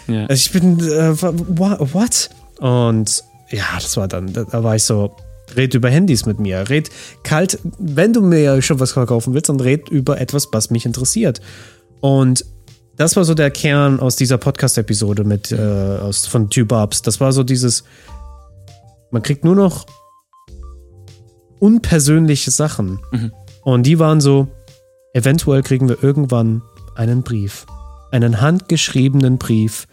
Yeah. 0.09 0.27
Also 0.27 0.35
ich 0.35 0.53
bin, 0.53 0.79
äh, 0.81 1.21
what? 1.21 2.31
Und 2.61 3.25
ja, 3.51 3.65
das 3.75 3.97
war 3.97 4.09
dann, 4.09 4.33
da 4.33 4.65
war 4.65 4.77
ich 4.77 4.85
so, 4.85 5.15
red 5.57 5.75
über 5.75 5.91
Handys 5.91 6.25
mit 6.25 6.39
mir. 6.39 6.69
Red 6.71 6.91
kalt, 7.25 7.59
wenn 7.79 8.13
du 8.13 8.23
mir 8.23 8.63
schon 8.63 8.81
was 8.81 8.93
verkaufen 8.93 9.35
willst, 9.35 9.49
dann 9.49 9.61
red 9.61 9.89
über 9.91 10.21
etwas, 10.21 10.49
was 10.53 10.71
mich 10.71 10.87
interessiert. 10.87 11.41
Und 12.01 12.45
das 12.97 13.17
war 13.17 13.25
so 13.25 13.35
der 13.35 13.51
Kern 13.51 14.01
aus 14.01 14.17
dieser 14.17 14.39
Podcast-Episode 14.39 15.25
mit 15.25 15.51
äh, 15.51 15.57
aus, 15.57 16.27
von 16.27 16.51
Tubabs. 16.51 17.03
Das 17.03 17.21
war 17.21 17.33
so 17.33 17.43
dieses, 17.43 17.85
man 19.11 19.23
kriegt 19.23 19.45
nur 19.45 19.57
noch 19.57 19.87
unpersönliche 21.59 22.51
Sachen. 22.51 23.01
Mhm. 23.11 23.33
Und 23.63 23.85
die 23.85 23.99
waren 23.99 24.21
so, 24.21 24.49
eventuell 25.13 25.63
kriegen 25.63 25.89
wir 25.89 26.03
irgendwann 26.03 26.63
einen 26.95 27.23
Brief. 27.23 27.67
Einen 28.13 28.41
handgeschriebenen 28.41 29.39
Brief 29.39 29.89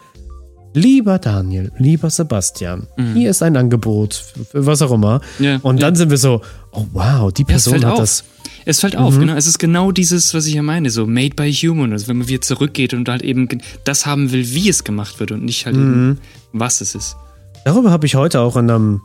Lieber 0.74 1.20
Daniel, 1.20 1.72
lieber 1.78 2.10
Sebastian, 2.10 2.88
mhm. 2.96 3.14
hier 3.14 3.30
ist 3.32 3.44
ein 3.44 3.58
Angebot, 3.58 4.24
was 4.54 4.82
auch 4.82 4.92
immer. 4.92 5.20
Ja, 5.38 5.60
und 5.64 5.82
dann 5.82 5.96
ja. 5.96 5.98
sind 5.98 6.10
wir 6.10 6.18
so, 6.18 6.42
oh 6.72 6.86
wow, 6.94 7.32
die 7.32 7.44
Person 7.44 7.82
ja, 7.82 7.88
hat 7.88 7.94
auf. 7.94 8.00
das. 8.00 8.24
Es 8.64 8.80
fällt 8.80 8.96
auf, 8.96 9.16
mhm. 9.16 9.22
genau. 9.22 9.36
Es 9.36 9.48
ist 9.48 9.60
genau 9.60 9.92
dieses, 9.92 10.34
was 10.34 10.46
ich 10.46 10.54
ja 10.54 10.62
meine, 10.62 10.90
so 10.90 11.06
made 11.06 11.36
by 11.36 11.52
human. 11.52 11.92
Also 11.92 12.08
wenn 12.08 12.18
man 12.18 12.28
wieder 12.28 12.42
zurückgeht 12.42 12.94
und 12.94 13.10
halt 13.10 13.22
eben 13.22 13.50
das 13.84 14.06
haben 14.06 14.32
will, 14.32 14.48
wie 14.52 14.70
es 14.70 14.84
gemacht 14.84 15.20
wird 15.20 15.32
und 15.32 15.44
nicht 15.44 15.66
halt 15.66 15.76
mhm. 15.76 15.82
eben, 15.82 16.20
was 16.54 16.80
es 16.80 16.96
ist. 16.96 17.18
Darüber 17.66 17.92
habe 17.92 18.06
ich 18.06 18.16
heute 18.16 18.40
auch 18.40 18.56
in 18.56 18.70
einem 18.70 19.02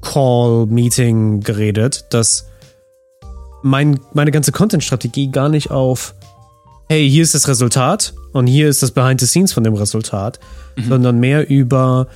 Call-Meeting 0.00 1.40
geredet, 1.40 2.06
dass 2.10 2.46
mein, 3.62 4.00
meine 4.12 4.30
ganze 4.30 4.50
Content-Strategie 4.50 5.30
gar 5.30 5.48
nicht 5.48 5.70
auf 5.70 6.14
hey, 6.88 7.08
hier 7.08 7.22
ist 7.22 7.34
das 7.34 7.48
Resultat 7.48 8.14
und 8.32 8.46
hier 8.46 8.68
ist 8.68 8.82
das 8.82 8.90
Behind 8.92 9.20
the 9.20 9.26
Scenes 9.26 9.52
von 9.52 9.64
dem 9.64 9.74
Resultat, 9.74 10.40
mhm. 10.76 10.88
sondern 10.88 11.20
mehr 11.20 11.48
über 11.48 12.08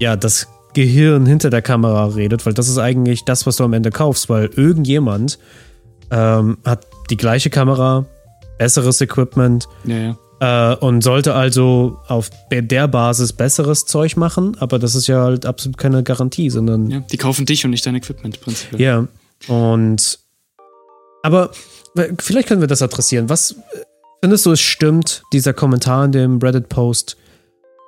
ja, 0.00 0.16
das 0.16 0.48
Gehirn 0.74 1.26
hinter 1.26 1.50
der 1.50 1.62
Kamera 1.62 2.06
redet, 2.06 2.44
weil 2.46 2.54
das 2.54 2.68
ist 2.68 2.78
eigentlich 2.78 3.24
das, 3.24 3.46
was 3.46 3.56
du 3.56 3.64
am 3.64 3.72
Ende 3.72 3.90
kaufst, 3.90 4.28
weil 4.28 4.50
irgendjemand 4.54 5.38
ähm, 6.10 6.58
hat 6.64 6.86
die 7.10 7.16
gleiche 7.16 7.50
Kamera, 7.50 8.06
besseres 8.58 9.00
Equipment 9.00 9.68
ja, 9.84 10.16
ja. 10.40 10.72
Äh, 10.72 10.76
und 10.76 11.02
sollte 11.02 11.34
also 11.34 11.98
auf 12.06 12.30
der 12.50 12.88
Basis 12.88 13.32
besseres 13.32 13.86
Zeug 13.86 14.16
machen, 14.16 14.56
aber 14.60 14.78
das 14.78 14.94
ist 14.94 15.06
ja 15.06 15.22
halt 15.22 15.46
absolut 15.46 15.78
keine 15.78 16.02
Garantie, 16.02 16.50
sondern. 16.50 16.90
Ja, 16.90 17.00
die 17.00 17.16
kaufen 17.16 17.46
dich 17.46 17.64
und 17.64 17.70
nicht 17.70 17.86
dein 17.86 17.94
Equipment 17.94 18.40
prinzipiell. 18.40 18.80
Ja. 18.80 19.08
Und 19.48 20.18
aber 21.22 21.50
vielleicht 22.18 22.48
können 22.48 22.60
wir 22.60 22.68
das 22.68 22.82
adressieren. 22.82 23.28
Was 23.28 23.56
findest 24.22 24.46
du, 24.46 24.52
es 24.52 24.60
stimmt, 24.60 25.22
dieser 25.32 25.52
Kommentar 25.52 26.04
in 26.04 26.12
dem 26.12 26.38
Reddit-Post? 26.38 27.16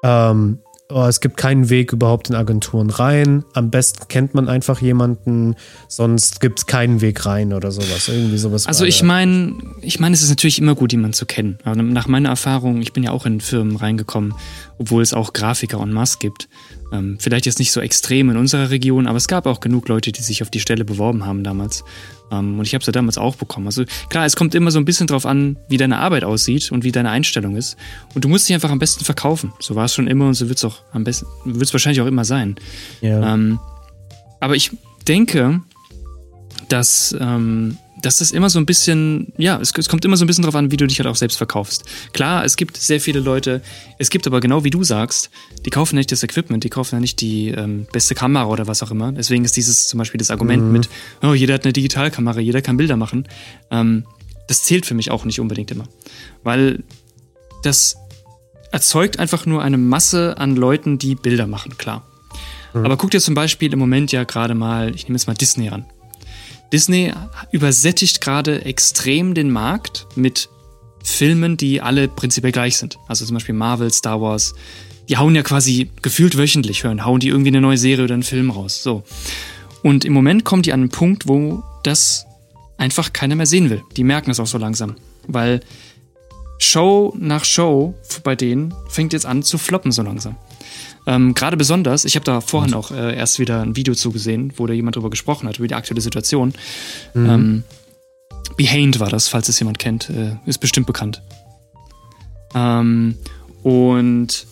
Ähm, 0.03 0.59
oh, 0.91 1.05
es 1.05 1.21
gibt 1.21 1.37
keinen 1.37 1.71
Weg 1.71 1.93
überhaupt 1.93 2.31
in 2.31 2.37
Agenturen 2.37 2.91
rein. 2.91 3.45
Am 3.55 3.71
besten 3.71 4.09
kennt 4.09 4.35
man 4.35 4.49
einfach 4.49 4.81
jemanden, 4.81 5.57
sonst 5.89 6.41
gibt 6.41 6.61
es 6.61 6.67
keinen 6.67 7.01
Weg 7.01 7.27
rein 7.27 7.53
oder 7.53 7.71
sowas. 7.71 8.09
Irgendwie 8.09 8.39
sowas. 8.39 8.67
Also 8.67 8.85
ich 8.85 9.03
meine, 9.03 9.55
ich 9.81 10.01
meine, 10.01 10.15
es 10.15 10.23
ist 10.23 10.31
natürlich 10.31 10.59
immer 10.59 10.75
gut, 10.75 10.93
jemanden 10.93 11.15
zu 11.15 11.27
kennen. 11.27 11.59
Aber 11.65 11.81
nach 11.83 12.09
meiner 12.09 12.31
Erfahrung, 12.31 12.81
ich 12.83 12.93
bin 12.93 13.03
ja 13.03 13.11
auch 13.11 13.27
in 13.27 13.41
Firmen 13.41 13.77
reingekommen, 13.77 14.35
obwohl 14.81 15.03
es 15.03 15.13
auch 15.13 15.35
Grafiker 15.35 15.79
en 15.81 15.93
masse 15.93 16.17
gibt. 16.19 16.49
Ähm, 16.91 17.19
vielleicht 17.21 17.45
jetzt 17.45 17.59
nicht 17.59 17.71
so 17.71 17.81
extrem 17.81 18.31
in 18.31 18.39
unserer 18.39 18.71
Region, 18.71 19.07
aber 19.07 19.19
es 19.19 19.29
gab 19.29 19.47
auch 19.47 19.61
genug 19.61 19.87
Leute, 19.89 20.11
die 20.11 20.23
sich 20.23 20.43
auf 20.43 20.51
die 20.51 20.59
Stelle 20.59 20.87
beworben 20.87 21.27
haben 21.27 21.45
damals. 21.45 21.85
Ähm, 22.33 22.59
und 22.59 22.67
ich 22.67 22.73
habe 22.73 22.83
sie 22.83 22.91
damals 22.91 23.19
auch 23.19 23.37
bekommen. 23.37 23.67
Also 23.67 23.85
klar, 24.09 24.25
es 24.25 24.37
kommt 24.37 24.55
immer 24.55 24.71
so 24.71 24.79
ein 24.79 24.87
bisschen 24.87 25.07
drauf 25.07 25.27
an, 25.27 25.59
wie 25.69 25.77
deine 25.77 25.99
Arbeit 25.99 26.25
aussieht 26.25 26.73
und 26.73 26.83
wie 26.83 26.93
deine 26.93 27.11
Einstellung 27.11 27.57
ist. 27.57 27.77
Und 28.15 28.25
du 28.25 28.29
musst 28.31 28.49
dich 28.49 28.55
einfach 28.55 28.71
am 28.71 28.79
besten 28.79 29.05
verkaufen. 29.05 29.53
So 29.61 29.77
war 29.77 29.85
es 29.85 29.95
schon 29.95 30.07
immer 30.07 30.27
und 30.27 30.35
so 30.35 30.49
wird 30.49 30.57
es 30.57 30.65
auch 30.65 30.79
am 30.93 31.05
besten, 31.05 31.27
wird 31.45 31.63
es 31.63 31.75
wahrscheinlich 31.75 32.01
auch 32.01 32.07
immer 32.07 32.25
sein. 32.25 32.57
Ja. 33.03 33.35
Ähm, 33.35 33.61
aber 34.41 34.57
ich 34.57 34.71
denke, 35.07 35.61
dass 36.71 37.15
ähm, 37.21 37.77
das 38.03 38.21
ist 38.21 38.33
immer 38.33 38.51
so 38.51 38.59
ein 38.59 38.67
bisschen, 38.67 39.33
ja, 39.37 39.59
es, 39.61 39.73
es, 39.77 39.89
kommt 39.89 40.05
immer 40.05 40.17
so 40.17 40.25
ein 40.25 40.27
bisschen 40.27 40.45
drauf 40.45 40.55
an, 40.55 40.71
wie 40.71 40.77
du 40.77 40.87
dich 40.87 40.99
halt 40.99 41.07
auch 41.07 41.17
selbst 41.17 41.37
verkaufst. 41.37 41.85
Klar, 42.13 42.45
es 42.45 42.57
gibt 42.57 42.77
sehr 42.77 43.01
viele 43.01 43.21
Leute, 43.21 43.63
es 43.99 44.11
gibt 44.11 44.27
aber 44.27 44.41
genau 44.41 44.65
wie 44.65 44.71
du 44.71 44.85
sagst, 44.85 45.31
die 45.65 45.71
kaufen 45.71 45.97
nicht 45.97 46.11
das 46.13 46.23
Equipment, 46.23 46.65
die 46.65 46.71
kaufen 46.71 46.97
ja 46.97 47.01
nicht 47.01 47.21
die 47.21 47.49
ähm, 47.49 47.87
beste 47.93 48.15
Kamera 48.15 48.47
oder 48.47 48.67
was 48.67 48.83
auch 48.83 48.91
immer. 48.91 49.13
Deswegen 49.13 49.45
ist 49.45 49.57
dieses 49.57 49.89
zum 49.89 49.99
Beispiel 49.99 50.19
das 50.19 50.31
Argument 50.31 50.65
mhm. 50.65 50.73
mit, 50.73 50.89
oh, 51.23 51.35
jeder 51.35 51.55
hat 51.55 51.65
eine 51.65 51.73
Digitalkamera, 51.73 52.41
jeder 52.41 52.63
kann 52.63 52.77
Bilder 52.77 52.97
machen. 52.97 53.29
Ähm, 53.71 54.05
das 54.47 54.63
zählt 54.63 54.87
für 54.87 54.95
mich 54.95 55.11
auch 55.11 55.25
nicht 55.25 55.41
unbedingt 55.41 55.71
immer. 55.71 55.85
Weil 56.43 56.83
das 57.63 57.97
erzeugt 58.73 59.19
einfach 59.19 59.47
nur 59.47 59.63
eine 59.63 59.79
Masse 59.79 60.39
an 60.39 60.57
Leuten, 60.57 60.99
die 60.99 61.15
Bilder 61.15 61.47
machen, 61.47 61.77
klar. 61.77 62.07
Mhm. 62.73 62.85
Aber 62.85 62.97
guck 62.97 63.11
dir 63.11 63.21
zum 63.21 63.35
Beispiel 63.35 63.73
im 63.73 63.79
Moment 63.79 64.13
ja 64.13 64.25
gerade 64.25 64.55
mal, 64.55 64.95
ich 64.95 65.05
nehme 65.05 65.17
jetzt 65.17 65.27
mal 65.27 65.35
Disney 65.35 65.69
ran. 65.69 65.85
Disney 66.73 67.13
übersättigt 67.51 68.21
gerade 68.21 68.65
extrem 68.65 69.35
den 69.35 69.51
Markt 69.51 70.07
mit 70.15 70.49
Filmen, 71.03 71.57
die 71.57 71.81
alle 71.81 72.09
prinzipiell 72.09 72.53
gleich 72.53 72.77
sind. 72.77 72.99
Also 73.09 73.25
zum 73.25 73.35
Beispiel 73.35 73.55
Marvel, 73.55 73.93
Star 73.93 74.21
Wars. 74.21 74.55
Die 75.09 75.17
hauen 75.17 75.35
ja 75.35 75.43
quasi 75.43 75.91
gefühlt 76.03 76.37
wöchentlich, 76.37 76.85
hören, 76.85 77.05
hauen 77.05 77.21
die 77.21 77.29
irgendwie 77.29 77.49
eine 77.49 77.61
neue 77.61 77.79
Serie 77.79 78.05
oder 78.05 78.15
einen 78.15 78.23
Film 78.23 78.51
raus. 78.51 78.83
So. 78.83 79.03
Und 79.83 80.05
im 80.05 80.13
Moment 80.13 80.45
kommen 80.45 80.63
die 80.63 80.73
an 80.73 80.81
einen 80.81 80.91
Punkt, 80.91 81.27
wo 81.27 81.63
das 81.83 82.27
einfach 82.77 83.13
keiner 83.13 83.35
mehr 83.35 83.47
sehen 83.47 83.71
will. 83.71 83.83
Die 83.97 84.05
merken 84.05 84.31
es 84.31 84.39
auch 84.39 84.47
so 84.47 84.59
langsam. 84.59 84.97
Weil 85.27 85.61
Show 86.59 87.15
nach 87.19 87.45
Show 87.45 87.95
bei 88.23 88.37
denen 88.37 88.75
fängt 88.89 89.13
jetzt 89.13 89.27
an 89.27 89.43
zu 89.43 89.59
floppen 89.59 89.93
so 89.93 90.03
langsam. 90.03 90.37
Ähm, 91.07 91.35
Gerade 91.35 91.57
besonders, 91.57 92.05
ich 92.05 92.15
habe 92.15 92.25
da 92.25 92.41
vorhin 92.41 92.75
auch 92.75 92.91
äh, 92.91 93.17
erst 93.17 93.39
wieder 93.39 93.63
ein 93.63 93.77
Video 93.77 93.95
zugesehen, 93.95 94.53
wo 94.57 94.67
da 94.67 94.75
jemand 94.75 94.97
drüber 94.97 95.11
gesprochen 95.11 95.49
hat, 95.49 95.59
über 95.59 95.69
die 95.69 95.75
aktuelle 95.75 96.01
Situation. 96.01 96.53
Mhm. 97.15 97.31
Ähm, 97.31 97.65
Behind 98.57 99.01
war 99.01 99.09
das, 99.09 99.29
falls 99.29 99.49
es 99.49 99.59
jemand 99.59 99.79
kennt, 99.79 100.11
äh, 100.11 100.37
ist 100.47 100.59
bestimmt 100.59 100.87
bekannt. 100.87 101.23
Ähm, 102.55 103.17
und 103.63 104.47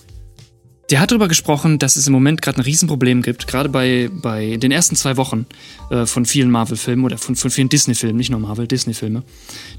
der 0.91 1.01
hat 1.01 1.11
darüber 1.11 1.29
gesprochen, 1.29 1.79
dass 1.79 1.97
es 1.97 2.07
im 2.07 2.15
Moment 2.15 2.41
gerade 2.41 2.59
ein 2.59 2.63
Riesenproblem 2.63 3.21
gibt, 3.21 3.47
gerade 3.47 3.69
bei, 3.69 4.09
bei 4.11 4.57
den 4.57 4.73
ersten 4.73 4.97
zwei 4.97 5.19
Wochen 5.19 5.47
äh, 5.91 6.07
von 6.07 6.25
vielen 6.25 6.51
Marvel-Filmen 6.51 7.05
oder 7.05 7.19
von, 7.19 7.37
von 7.37 7.51
vielen 7.51 7.69
Disney-Filmen, 7.69 8.17
nicht 8.17 8.31
nur 8.31 8.41
Marvel, 8.41 8.67
Disney-Filme. 8.67 9.23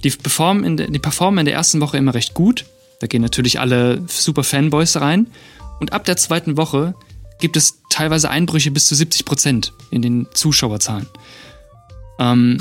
Die 0.04 0.12
performen, 0.12 0.64
in 0.64 0.78
de, 0.78 0.92
die 0.92 1.00
performen 1.00 1.40
in 1.40 1.46
der 1.46 1.56
ersten 1.56 1.82
Woche 1.82 1.98
immer 1.98 2.14
recht 2.14 2.36
gut 2.36 2.66
Da 3.00 3.08
gehen 3.08 3.22
natürlich 3.22 3.60
alle 3.60 4.04
super 4.08 4.44
Fanboys 4.44 4.98
rein. 4.98 5.28
Und 5.80 5.94
ab 5.94 6.06
der 6.06 6.18
zweiten 6.18 6.58
Woche 6.58 6.96
gibt 7.40 7.58
es 7.58 7.82
teilweise 7.90 8.30
Einbrüche 8.30 8.72
bis 8.72 8.88
zu 8.88 8.96
70 8.96 9.26
Prozent 9.26 9.74
in 9.92 10.02
den 10.02 10.28
Zuschauerzahlen. 10.34 11.08
Ähm, 12.20 12.60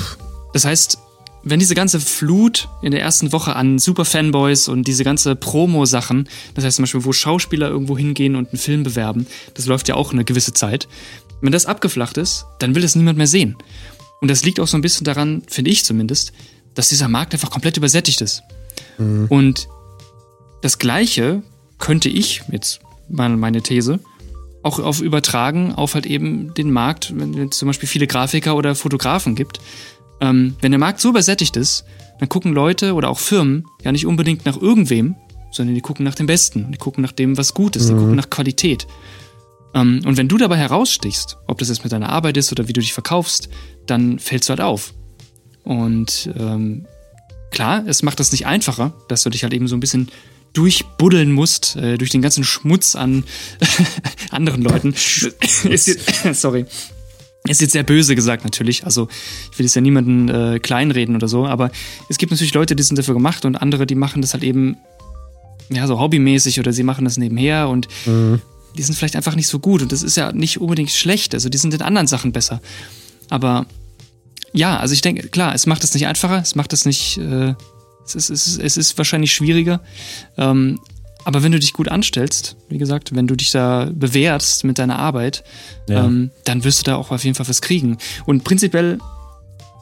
das 0.53 0.65
heißt, 0.65 0.97
wenn 1.43 1.59
diese 1.59 1.75
ganze 1.75 1.99
Flut 1.99 2.67
in 2.81 2.91
der 2.91 3.01
ersten 3.01 3.31
Woche 3.31 3.55
an 3.55 3.79
Super 3.79 4.05
Fanboys 4.05 4.67
und 4.67 4.87
diese 4.87 5.03
ganze 5.03 5.35
Promo-Sachen, 5.35 6.27
das 6.53 6.65
heißt 6.65 6.77
zum 6.77 6.83
Beispiel, 6.83 7.05
wo 7.05 7.13
Schauspieler 7.13 7.69
irgendwo 7.69 7.97
hingehen 7.97 8.35
und 8.35 8.49
einen 8.49 8.59
Film 8.59 8.83
bewerben, 8.83 9.27
das 9.53 9.65
läuft 9.65 9.87
ja 9.87 9.95
auch 9.95 10.11
eine 10.11 10.25
gewisse 10.25 10.53
Zeit. 10.53 10.87
Wenn 11.41 11.51
das 11.51 11.65
abgeflacht 11.65 12.17
ist, 12.17 12.45
dann 12.59 12.75
will 12.75 12.81
das 12.81 12.95
niemand 12.95 13.17
mehr 13.17 13.27
sehen. 13.27 13.55
Und 14.21 14.29
das 14.29 14.43
liegt 14.43 14.59
auch 14.59 14.67
so 14.67 14.77
ein 14.77 14.81
bisschen 14.81 15.05
daran, 15.05 15.43
finde 15.47 15.71
ich 15.71 15.85
zumindest, 15.85 16.33
dass 16.73 16.89
dieser 16.89 17.07
Markt 17.07 17.33
einfach 17.33 17.51
komplett 17.51 17.77
übersättigt 17.77 18.19
ist. 18.21 18.41
Mhm. 18.97 19.27
Und 19.29 19.69
das 20.61 20.77
Gleiche 20.77 21.41
könnte 21.77 22.09
ich, 22.09 22.41
jetzt 22.51 22.81
meine 23.09 23.61
These, 23.61 23.99
auch 24.63 24.79
auf 24.79 25.01
übertragen 25.01 25.73
auf 25.73 25.95
halt 25.95 26.05
eben 26.05 26.53
den 26.53 26.71
Markt, 26.71 27.13
wenn 27.15 27.49
es 27.49 27.57
zum 27.57 27.67
Beispiel 27.67 27.87
viele 27.87 28.07
Grafiker 28.07 28.55
oder 28.55 28.75
Fotografen 28.75 29.35
gibt. 29.35 29.59
Ähm, 30.21 30.55
wenn 30.61 30.71
der 30.71 30.79
Markt 30.79 30.99
so 30.99 31.09
übersättigt 31.09 31.55
ist, 31.55 31.85
dann 32.19 32.29
gucken 32.29 32.53
Leute 32.53 32.93
oder 32.93 33.09
auch 33.09 33.19
Firmen 33.19 33.65
ja 33.83 33.91
nicht 33.91 34.05
unbedingt 34.05 34.45
nach 34.45 34.61
irgendwem, 34.61 35.15
sondern 35.51 35.75
die 35.75 35.81
gucken 35.81 36.03
nach 36.03 36.15
dem 36.15 36.27
Besten, 36.27 36.71
die 36.71 36.77
gucken 36.77 37.01
nach 37.01 37.13
dem, 37.13 37.37
was 37.37 37.53
gut 37.53 37.75
ist, 37.75 37.85
mhm. 37.85 37.87
die 37.87 37.99
gucken 38.01 38.15
nach 38.15 38.29
Qualität. 38.29 38.85
Ähm, 39.73 40.01
und 40.05 40.17
wenn 40.17 40.27
du 40.27 40.37
dabei 40.37 40.57
herausstichst, 40.57 41.37
ob 41.47 41.57
das 41.59 41.69
jetzt 41.69 41.83
mit 41.83 41.93
deiner 41.93 42.09
Arbeit 42.09 42.37
ist 42.37 42.51
oder 42.51 42.67
wie 42.67 42.73
du 42.73 42.81
dich 42.81 42.93
verkaufst, 42.93 43.49
dann 43.85 44.19
fällst 44.19 44.49
du 44.49 44.51
halt 44.51 44.61
auf. 44.61 44.93
Und 45.63 46.29
ähm, 46.37 46.85
klar, 47.51 47.83
es 47.87 48.03
macht 48.03 48.19
das 48.19 48.31
nicht 48.31 48.45
einfacher, 48.45 48.93
dass 49.07 49.23
du 49.23 49.29
dich 49.29 49.43
halt 49.43 49.53
eben 49.53 49.67
so 49.67 49.75
ein 49.75 49.79
bisschen 49.79 50.09
durchbuddeln 50.53 51.31
musst, 51.31 51.75
äh, 51.75 51.97
durch 51.97 52.09
den 52.09 52.21
ganzen 52.21 52.43
Schmutz 52.43 52.95
an 52.95 53.23
anderen 54.31 54.61
Leuten. 54.61 54.93
ist 54.93 55.87
jetzt, 55.87 55.99
sorry. 56.33 56.65
Ist 57.47 57.61
jetzt 57.61 57.71
sehr 57.71 57.83
böse 57.83 58.15
gesagt 58.15 58.43
natürlich. 58.43 58.85
Also 58.85 59.07
ich 59.51 59.57
will 59.57 59.65
jetzt 59.65 59.75
ja 59.75 59.81
niemanden 59.81 60.29
äh, 60.29 60.59
kleinreden 60.59 61.15
oder 61.15 61.27
so, 61.27 61.47
aber 61.47 61.71
es 62.09 62.17
gibt 62.17 62.31
natürlich 62.31 62.53
Leute, 62.53 62.75
die 62.75 62.83
sind 62.83 62.97
dafür 62.97 63.13
gemacht 63.13 63.45
und 63.45 63.55
andere, 63.55 63.85
die 63.85 63.95
machen 63.95 64.21
das 64.21 64.33
halt 64.33 64.43
eben 64.43 64.77
ja 65.69 65.87
so 65.87 65.99
hobbymäßig 65.99 66.59
oder 66.59 66.73
sie 66.73 66.83
machen 66.83 67.05
das 67.05 67.17
nebenher 67.17 67.69
und 67.69 67.87
mhm. 68.05 68.41
die 68.77 68.83
sind 68.83 68.95
vielleicht 68.95 69.15
einfach 69.15 69.35
nicht 69.35 69.47
so 69.47 69.59
gut 69.59 69.81
und 69.81 69.91
das 69.91 70.03
ist 70.03 70.17
ja 70.17 70.31
nicht 70.31 70.59
unbedingt 70.59 70.91
schlecht. 70.91 71.33
Also 71.33 71.47
die 71.47 71.57
sind 71.57 71.73
in 71.73 71.81
anderen 71.81 72.07
Sachen 72.07 72.33
besser. 72.33 72.61
Aber 73.29 73.65
ja, 74.51 74.77
also 74.77 74.93
ich 74.93 75.01
denke, 75.01 75.29
klar, 75.29 75.53
es 75.53 75.65
macht 75.65 75.83
es 75.83 75.93
nicht 75.93 76.07
einfacher, 76.07 76.41
es 76.41 76.55
macht 76.55 76.73
es 76.73 76.85
nicht, 76.85 77.17
äh, 77.19 77.53
es, 78.15 78.29
ist, 78.29 78.29
es, 78.29 78.47
ist, 78.47 78.59
es 78.59 78.77
ist 78.77 78.97
wahrscheinlich 78.97 79.33
schwieriger. 79.33 79.81
Ähm, 80.37 80.79
aber 81.25 81.43
wenn 81.43 81.51
du 81.51 81.59
dich 81.59 81.73
gut 81.73 81.89
anstellst, 81.89 82.55
wie 82.69 82.77
gesagt, 82.77 83.15
wenn 83.15 83.27
du 83.27 83.35
dich 83.35 83.51
da 83.51 83.89
bewährst 83.93 84.63
mit 84.63 84.79
deiner 84.79 84.97
Arbeit, 84.97 85.43
ja. 85.87 86.05
ähm, 86.05 86.31
dann 86.45 86.63
wirst 86.63 86.79
du 86.79 86.83
da 86.91 86.95
auch 86.95 87.11
auf 87.11 87.23
jeden 87.23 87.35
Fall 87.35 87.47
was 87.47 87.61
kriegen. 87.61 87.97
Und 88.25 88.43
prinzipiell 88.43 88.99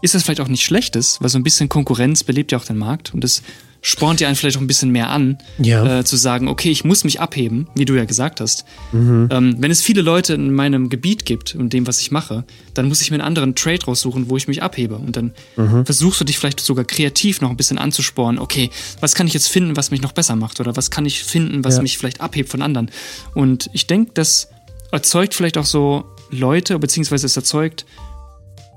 ist 0.02 0.16
das 0.16 0.24
vielleicht 0.24 0.42
auch 0.42 0.48
nicht 0.48 0.64
Schlechtes, 0.64 1.22
weil 1.22 1.30
so 1.30 1.38
ein 1.38 1.44
bisschen 1.44 1.70
Konkurrenz 1.70 2.24
belebt 2.24 2.52
ja 2.52 2.58
auch 2.58 2.66
den 2.66 2.78
Markt 2.78 3.14
und 3.14 3.24
das 3.24 3.44
spornt 3.82 4.20
dir 4.20 4.28
einen 4.28 4.36
vielleicht 4.36 4.58
auch 4.58 4.62
ein 4.62 4.68
bisschen 4.68 4.92
mehr 4.92 5.10
an, 5.10 5.38
ja. 5.60 6.00
äh, 6.00 6.04
zu 6.04 6.18
sagen, 6.18 6.48
okay, 6.48 6.70
ich 6.70 6.84
muss 6.84 7.04
mich 7.04 7.20
abheben, 7.20 7.68
wie 7.76 7.86
du 7.86 7.96
ja 7.96 8.06
gesagt 8.06 8.42
hast. 8.42 8.66
Mhm. 8.92 9.30
Ähm, 9.32 9.56
wenn 9.60 9.72
es 9.72 9.82
viele 9.82 10.02
Leute 10.02 10.34
in 10.34 10.54
meinem 10.54 10.90
Gebiet 10.90 11.26
gibt 11.26 11.56
und 11.56 11.74
dem, 11.74 11.88
was 11.88 12.00
ich 12.02 12.12
mache, 12.12 12.44
dann 12.74 12.88
muss 12.88 13.02
ich 13.02 13.12
mir 13.12 13.16
einen 13.16 13.24
anderen 13.24 13.56
Trade 13.56 13.86
raussuchen, 13.86 14.30
wo 14.30 14.38
ich 14.38 14.48
mich 14.48 14.64
abhebe. 14.64 14.96
Und 14.96 15.16
dann 15.16 15.34
mhm. 15.56 15.86
versuchst 15.86 16.20
du 16.20 16.26
dich 16.26 16.38
vielleicht 16.38 16.60
sogar 16.60 16.86
kreativ 16.86 17.42
noch 17.42 17.50
ein 17.50 17.58
bisschen 17.58 17.78
anzusporen. 17.78 18.40
Okay, 18.40 18.70
was 19.00 19.16
kann 19.16 19.28
ich 19.28 19.34
jetzt 19.34 19.48
finden, 19.48 19.76
was 19.78 19.92
mich 19.92 20.02
noch 20.02 20.12
besser 20.12 20.36
macht? 20.36 20.60
Oder 20.60 20.76
was 20.76 20.92
kann 20.92 21.06
ich 21.06 21.24
finden, 21.24 21.64
was 21.64 21.78
ja. 21.78 21.82
mich 21.82 21.98
vielleicht 21.98 22.22
abhebt 22.22 22.50
von 22.50 22.62
anderen? 22.62 22.92
Und 23.34 23.70
ich 23.74 23.88
denke, 23.88 24.12
das 24.14 24.50
erzeugt 24.92 25.34
vielleicht 25.34 25.58
auch 25.58 25.66
so 25.66 26.06
Leute, 26.30 26.80
beziehungsweise 26.80 27.26
es 27.26 27.36
erzeugt 27.36 27.86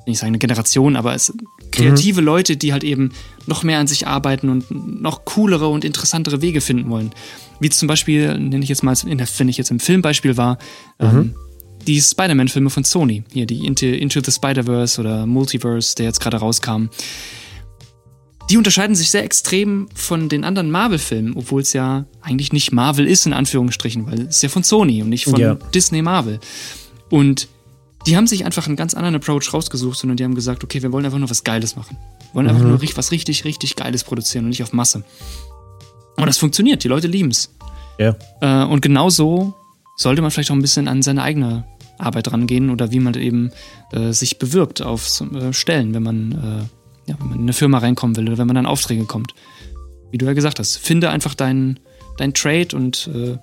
nicht 0.07 0.19
sagen 0.19 0.30
eine 0.30 0.38
Generation, 0.38 0.97
aber 0.97 1.14
es 1.14 1.33
kreative 1.81 2.21
mhm. 2.21 2.27
Leute, 2.27 2.57
die 2.57 2.73
halt 2.73 2.85
eben 2.85 3.12
noch 3.47 3.62
mehr 3.62 3.79
an 3.79 3.87
sich 3.87 4.07
arbeiten 4.07 4.49
und 4.49 4.71
noch 4.71 5.25
coolere 5.25 5.69
und 5.69 5.85
interessantere 5.85 6.43
Wege 6.43 6.61
finden 6.61 6.90
wollen. 6.90 7.11
Wie 7.61 7.71
zum 7.71 7.88
Beispiel, 7.88 8.38
nenne 8.38 8.62
ich 8.62 8.69
jetzt 8.69 8.83
mal, 8.83 8.95
wenn 9.05 9.49
ich 9.49 9.57
jetzt 9.57 9.71
im 9.71 9.81
Filmbeispiel 9.81 10.37
war, 10.37 10.59
mhm. 10.99 11.07
ähm, 11.07 11.35
die 11.87 12.01
Spider-Man-Filme 12.01 12.71
von 12.71 12.85
Sony, 12.85 13.25
hier 13.33 13.47
die 13.47 13.66
Into, 13.66 13.87
Into 13.87 14.21
the 14.25 14.31
Spider-Verse 14.31 15.01
oder 15.01 15.27
Multiverse, 15.27 15.95
der 15.97 16.07
jetzt 16.07 16.21
gerade 16.21 16.37
rauskam. 16.37 16.88
Die 18.51 18.57
unterscheiden 18.57 18.97
sich 18.97 19.11
sehr 19.11 19.25
extrem 19.25 19.88
von 19.95 20.29
den 20.29 20.45
anderen 20.45 20.71
Marvel-Filmen, 20.71 21.35
obwohl 21.37 21.62
es 21.62 21.73
ja 21.73 22.07
eigentlich 22.21 22.53
nicht 22.53 22.73
Marvel 22.73 23.07
ist, 23.07 23.27
in 23.27 23.33
Anführungsstrichen, 23.33 24.07
weil 24.07 24.23
es 24.23 24.37
ist 24.37 24.43
ja 24.43 24.49
von 24.49 24.64
Sony 24.64 25.03
und 25.03 25.09
nicht 25.09 25.25
von 25.25 25.38
ja. 25.38 25.55
Disney 25.55 26.03
Marvel. 26.03 26.40
Und 27.11 27.49
die 28.07 28.17
haben 28.17 28.27
sich 28.27 28.45
einfach 28.45 28.67
einen 28.67 28.77
ganz 28.77 28.95
anderen 28.95 29.17
Approach 29.17 29.53
rausgesucht, 29.53 29.99
sondern 29.99 30.17
die 30.17 30.25
haben 30.25 30.35
gesagt, 30.35 30.65
okay, 30.65 30.83
wir 30.83 30.93
wollen 30.93 31.05
einfach 31.05 31.19
nur 31.19 31.31
was 31.31 31.45
Geiles 31.45 31.77
machen. 31.77 31.97
Wir 32.19 32.35
wollen 32.35 32.47
mhm. 32.47 32.51
einfach 32.51 32.65
nur 32.67 32.97
was 32.97 33.13
richtig, 33.13 33.45
richtig 33.45 33.77
Geiles 33.77 34.05
produzieren 34.05 34.45
und 34.45 34.51
nicht 34.51 34.63
auf 34.63 34.73
Masse. 34.73 35.05
Und 36.17 36.27
das 36.27 36.39
funktioniert, 36.39 36.85
die 36.85 36.89
Leute 36.89 37.09
lieben 37.09 37.31
es. 37.31 37.55
Ja. 37.99 38.17
Äh, 38.41 38.65
und 38.67 38.81
genau 38.81 39.11
so 39.11 39.55
sollte 39.97 40.23
man 40.23 40.31
vielleicht 40.31 40.51
auch 40.51 40.55
ein 40.55 40.63
bisschen 40.63 40.89
an 40.89 41.03
seine 41.03 41.23
eigene 41.23 41.65
Arbeit 41.99 42.33
rangehen 42.33 42.71
oder 42.71 42.91
wie 42.91 43.01
man 43.01 43.15
eben 43.15 43.53
äh, 43.93 44.13
sich 44.13 44.39
bewirbt 44.39 44.81
auf 44.81 45.23
äh, 45.35 45.53
Stellen, 45.53 45.93
wenn 45.93 46.03
man, 46.03 46.33
äh, 46.33 47.11
ja, 47.11 47.17
wenn 47.21 47.29
man 47.29 47.39
in 47.39 47.43
eine 47.43 47.53
Firma 47.53 47.79
reinkommen 47.79 48.17
will 48.17 48.29
oder 48.29 48.39
wenn 48.39 48.47
man 48.47 48.57
an 48.57 48.67
Aufträge 48.67 49.05
kommt. 49.05 49.35
Wie 50.11 50.19
du 50.19 50.27
ja 50.27 50.33
gesagt 50.33 50.59
hast, 50.59 50.77
finde 50.77 51.11
einfach 51.11 51.35
deinen 51.35 51.79
dein 52.17 52.35
Trade 52.35 52.77
und 52.77 53.09
äh, 53.15 53.39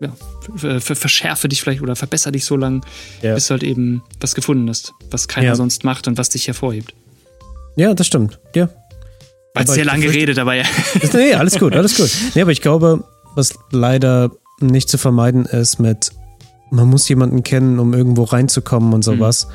ja, 0.00 0.80
verschärfe 0.80 1.48
dich 1.48 1.62
vielleicht 1.62 1.82
oder 1.82 1.94
verbessere 1.94 2.32
dich 2.32 2.44
so 2.44 2.56
lange, 2.56 2.80
ja. 3.22 3.34
bis 3.34 3.48
du 3.48 3.52
halt 3.52 3.62
eben 3.62 4.02
was 4.18 4.34
gefunden 4.34 4.68
hast, 4.68 4.92
was 5.10 5.28
keiner 5.28 5.48
ja. 5.48 5.54
sonst 5.54 5.84
macht 5.84 6.08
und 6.08 6.16
was 6.16 6.30
dich 6.30 6.46
hervorhebt. 6.46 6.94
Ja, 7.76 7.94
das 7.94 8.06
stimmt. 8.06 8.38
Ja. 8.54 8.70
War 9.54 9.66
sehr 9.66 9.84
lange 9.84 10.06
geredet, 10.06 10.38
aber 10.38 10.54
ja. 10.54 10.64
nee, 11.12 11.34
alles 11.34 11.58
gut, 11.58 11.74
alles 11.74 11.96
gut. 11.96 12.10
Nee, 12.34 12.42
aber 12.42 12.52
ich 12.52 12.62
glaube, 12.62 13.04
was 13.34 13.54
leider 13.70 14.30
nicht 14.60 14.88
zu 14.88 14.96
vermeiden 14.96 15.44
ist 15.44 15.78
mit, 15.78 16.12
man 16.70 16.88
muss 16.88 17.08
jemanden 17.08 17.42
kennen, 17.42 17.78
um 17.78 17.92
irgendwo 17.92 18.24
reinzukommen 18.24 18.94
und 18.94 19.02
sowas. 19.02 19.46
Mhm. 19.46 19.52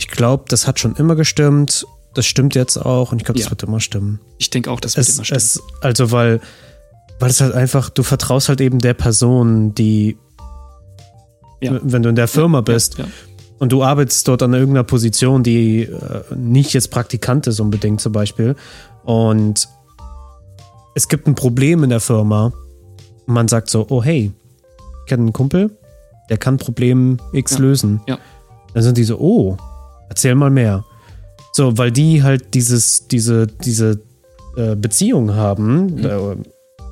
Ich 0.00 0.08
glaube, 0.08 0.44
das 0.48 0.66
hat 0.66 0.80
schon 0.80 0.96
immer 0.96 1.14
gestimmt. 1.14 1.86
Das 2.14 2.26
stimmt 2.26 2.54
jetzt 2.54 2.78
auch 2.78 3.12
und 3.12 3.18
ich 3.18 3.24
glaube, 3.24 3.38
das 3.38 3.50
wird 3.50 3.62
immer 3.62 3.80
stimmen. 3.80 4.20
Ich 4.38 4.50
denke 4.50 4.70
auch, 4.70 4.80
das 4.80 4.96
wird 4.96 5.06
es, 5.06 5.14
immer 5.14 5.24
stimmen. 5.24 5.36
Es, 5.36 5.62
also, 5.82 6.10
weil 6.10 6.40
weil 7.18 7.30
es 7.30 7.40
halt 7.40 7.54
einfach, 7.54 7.90
du 7.90 8.02
vertraust 8.02 8.48
halt 8.48 8.60
eben 8.60 8.78
der 8.78 8.94
Person, 8.94 9.74
die, 9.74 10.16
ja. 11.60 11.78
wenn 11.82 12.02
du 12.02 12.08
in 12.08 12.16
der 12.16 12.28
Firma 12.28 12.60
bist 12.60 12.98
ja, 12.98 13.04
ja, 13.04 13.10
und 13.58 13.72
du 13.72 13.82
arbeitest 13.82 14.28
dort 14.28 14.42
an 14.42 14.54
irgendeiner 14.54 14.84
Position, 14.84 15.42
die 15.42 15.82
äh, 15.82 16.34
nicht 16.36 16.72
jetzt 16.72 16.90
Praktikant 16.90 17.46
ist 17.46 17.60
unbedingt 17.60 18.00
zum 18.00 18.12
Beispiel 18.12 18.54
und 19.04 19.68
es 20.94 21.08
gibt 21.08 21.26
ein 21.26 21.34
Problem 21.34 21.84
in 21.84 21.90
der 21.90 22.00
Firma 22.00 22.52
man 23.28 23.46
sagt 23.46 23.68
so, 23.68 23.86
oh 23.90 24.02
hey, 24.02 24.32
ich 25.00 25.06
kenne 25.06 25.24
einen 25.24 25.32
Kumpel, 25.32 25.70
der 26.30 26.38
kann 26.38 26.56
Problem 26.56 27.18
X 27.32 27.58
lösen. 27.58 28.00
Ja. 28.08 28.18
Dann 28.74 28.82
sind 28.82 28.96
die 28.96 29.04
so, 29.04 29.18
oh, 29.18 29.56
erzähl 30.08 30.34
mal 30.34 30.50
mehr. 30.50 30.84
So, 31.52 31.76
weil 31.78 31.92
die 31.92 32.22
halt 32.22 32.54
dieses, 32.54 33.06
diese, 33.08 33.46
diese 33.46 34.00
äh, 34.56 34.76
Beziehung 34.76 35.34
haben, 35.34 35.86
mhm. 35.86 36.04
äh, 36.04 36.36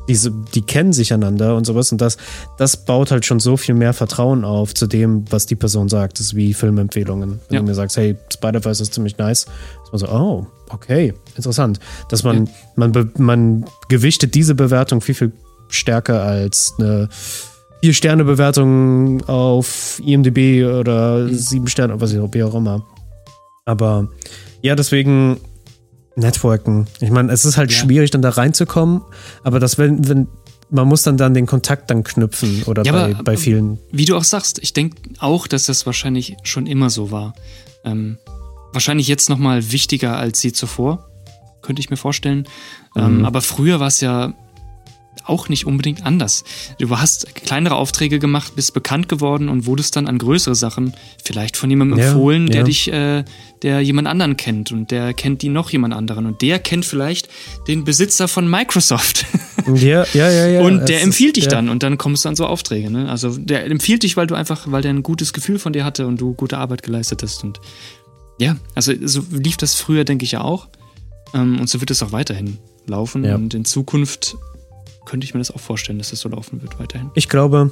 diese, 0.09 0.31
die 0.31 0.63
kennen 0.63 0.93
sich 0.93 1.13
einander 1.13 1.57
und 1.57 1.65
sowas. 1.65 1.93
Und 1.93 2.01
das, 2.01 2.17
das 2.59 2.85
baut 2.85 3.11
halt 3.11 3.25
schon 3.25 3.41
so 3.41 3.57
viel 3.57 3.75
mehr 3.75 3.93
Vertrauen 3.93 4.45
auf 4.45 4.75
zu 4.75 4.87
dem, 4.87 5.25
was 5.31 5.47
die 5.47 5.57
Person 5.57 5.89
sagt. 5.89 6.19
Das 6.19 6.27
ist 6.27 6.37
wie 6.37 6.55
Filmempfehlungen. 6.55 7.41
Wenn 7.49 7.55
ja. 7.55 7.61
du 7.61 7.67
mir 7.67 7.75
sagst, 7.75 7.97
hey, 7.97 8.17
Spider-Verse 8.33 8.83
ist 8.83 8.95
ziemlich 8.95 9.19
nice, 9.19 9.47
ist 9.85 9.93
man 9.93 9.99
so, 9.99 10.09
oh, 10.09 10.47
okay, 10.71 11.15
interessant. 11.37 11.81
Dass 12.09 12.23
man, 12.23 12.47
ja. 12.47 12.53
man, 12.77 13.13
man 13.19 13.65
gewichtet 13.89 14.35
diese 14.35 14.55
Bewertung 14.55 15.01
viel, 15.01 15.15
viel 15.15 15.33
stärker 15.69 16.23
als 16.23 16.75
eine 16.79 17.09
Vier-Sterne-Bewertung 17.83 19.23
auf 19.29 20.01
IMDb 20.05 20.67
oder 20.67 21.19
mhm. 21.19 21.35
sieben 21.35 21.69
Sterne, 21.69 22.01
was 22.01 22.13
ich 22.13 22.19
auch 22.19 22.55
immer. 22.55 22.85
Aber 23.65 24.09
ja, 24.63 24.75
deswegen 24.75 25.41
Networken. 26.17 26.87
Ich 27.01 27.11
meine, 27.11 27.31
es 27.33 27.45
ist 27.45 27.57
halt 27.57 27.71
ja. 27.71 27.79
schwierig, 27.79 28.11
dann 28.11 28.23
da 28.23 28.31
reinzukommen, 28.31 29.03
aber 29.45 29.61
das, 29.61 29.79
wenn, 29.79 30.09
wenn, 30.09 30.29
man 30.71 30.89
muss 30.89 31.03
dann 31.03 31.17
dann 31.17 31.35
den 31.35 31.47
Kontakt 31.47 31.91
dann 31.91 32.03
knüpfen 32.03 32.65
oder 32.65 32.83
ja, 32.85 32.93
bei, 32.93 33.15
aber, 33.15 33.23
bei 33.23 33.37
vielen. 33.37 33.79
Wie 33.93 34.05
du 34.05 34.17
auch 34.17 34.25
sagst, 34.25 34.59
ich 34.63 34.73
denke 34.73 34.97
auch, 35.19 35.47
dass 35.47 35.67
das 35.67 35.87
wahrscheinlich 35.87 36.37
schon 36.43 36.67
immer 36.67 36.91
so 36.91 37.11
war. 37.11 37.35
Ähm, 37.85 38.19
wahrscheinlich 38.73 39.09
jetzt 39.09 39.29
nochmal 39.29 39.71
wichtiger 39.71 40.17
als 40.17 40.43
je 40.43 40.53
zuvor, 40.53 41.09
könnte 41.63 41.81
ich 41.81 41.91
mir 41.91 41.97
vorstellen. 41.97 42.49
Ähm, 42.97 43.03
mhm. 43.03 43.19
Ähm, 43.19 43.25
aber 43.27 43.43
früher 43.43 43.79
war 43.79 43.89
es 43.89 44.01
ja 44.01 44.35
auch 45.25 45.49
nicht 45.49 45.67
unbedingt 45.67 46.05
anders. 46.05 46.45
Du 46.79 46.89
hast 46.99 47.35
kleinere 47.35 47.75
Aufträge 47.75 48.19
gemacht, 48.19 48.55
bist 48.57 48.75
bekannt 48.75 49.09
geworden 49.09 49.49
und 49.49 49.67
wurdest 49.67 49.97
dann 49.97 50.07
an 50.07 50.19
größere 50.19 50.55
Sachen 50.55 50.95
vielleicht 51.25 51.57
von 51.57 51.71
jemandem 51.71 51.99
ja, 51.99 52.07
empfohlen, 52.07 52.47
der 52.47 52.59
ja. 52.59 52.63
dich, 52.63 52.93
äh, 52.93 53.25
der 53.63 53.81
jemand 53.81 54.09
anderen 54.09 54.37
kennt 54.37 54.73
und 54.73 54.91
der 54.91 55.15
kennt 55.15 55.43
die 55.43 55.49
noch 55.49 55.71
jemand 55.71 55.95
anderen 55.95 56.27
und 56.27 56.43
der 56.43 56.59
kennt 56.59 56.85
vielleicht 56.85 57.29
den 57.67 57.85
Besitzer 57.85 58.29
von 58.29 58.49
Microsoft. 58.49 59.27
Ja, 59.75 60.07
ja, 60.13 60.31
ja, 60.31 60.47
ja. 60.47 60.61
Und 60.61 60.89
der 60.89 61.03
empfiehlt 61.03 61.31
ist- 61.31 61.37
dich 61.37 61.45
ja. 61.47 61.51
dann 61.51 61.69
und 61.71 61.83
dann 61.83 61.99
kommst 61.99 62.25
du 62.25 62.29
an 62.29 62.37
so 62.37 62.47
Aufträge. 62.47 62.89
Ne? 62.89 63.11
Also 63.11 63.37
der 63.37 63.67
empfiehlt 63.67 64.05
dich, 64.05 64.17
weil 64.17 64.29
du 64.29 64.37
einfach, 64.37 64.71
weil 64.71 64.83
der 64.83 64.93
ein 64.93 65.03
gutes 65.03 65.33
Gefühl 65.33 65.59
von 65.59 65.73
dir 65.73 65.85
hatte 65.85 66.07
und 66.07 66.21
du 66.21 66.35
gute 66.35 66.59
Arbeit 66.59 66.85
geleistet 66.85 67.25
hast. 67.25 67.43
Und 67.43 67.59
ja, 68.39 68.57
also 68.77 68.93
so 69.03 69.25
lief 69.33 69.57
das 69.57 69.75
früher, 69.75 70.05
denke 70.05 70.25
ich 70.25 70.33
ja 70.33 70.43
auch. 70.43 70.69
Ähm, 71.35 71.59
und 71.59 71.69
so 71.69 71.81
wird 71.81 71.91
es 71.91 72.03
auch 72.03 72.13
weiterhin 72.13 72.59
laufen. 72.87 73.25
Ja. 73.25 73.35
Und 73.35 73.55
in 73.55 73.65
Zukunft 73.65 74.37
könnte 75.07 75.25
ich 75.25 75.33
mir 75.33 75.41
das 75.41 75.51
auch 75.51 75.61
vorstellen, 75.61 75.99
dass 75.99 76.11
das 76.11 76.21
so 76.21 76.29
laufen 76.29 76.61
wird 76.63 76.79
weiterhin. 76.79 77.11
Ich 77.15 77.29
glaube, 77.29 77.71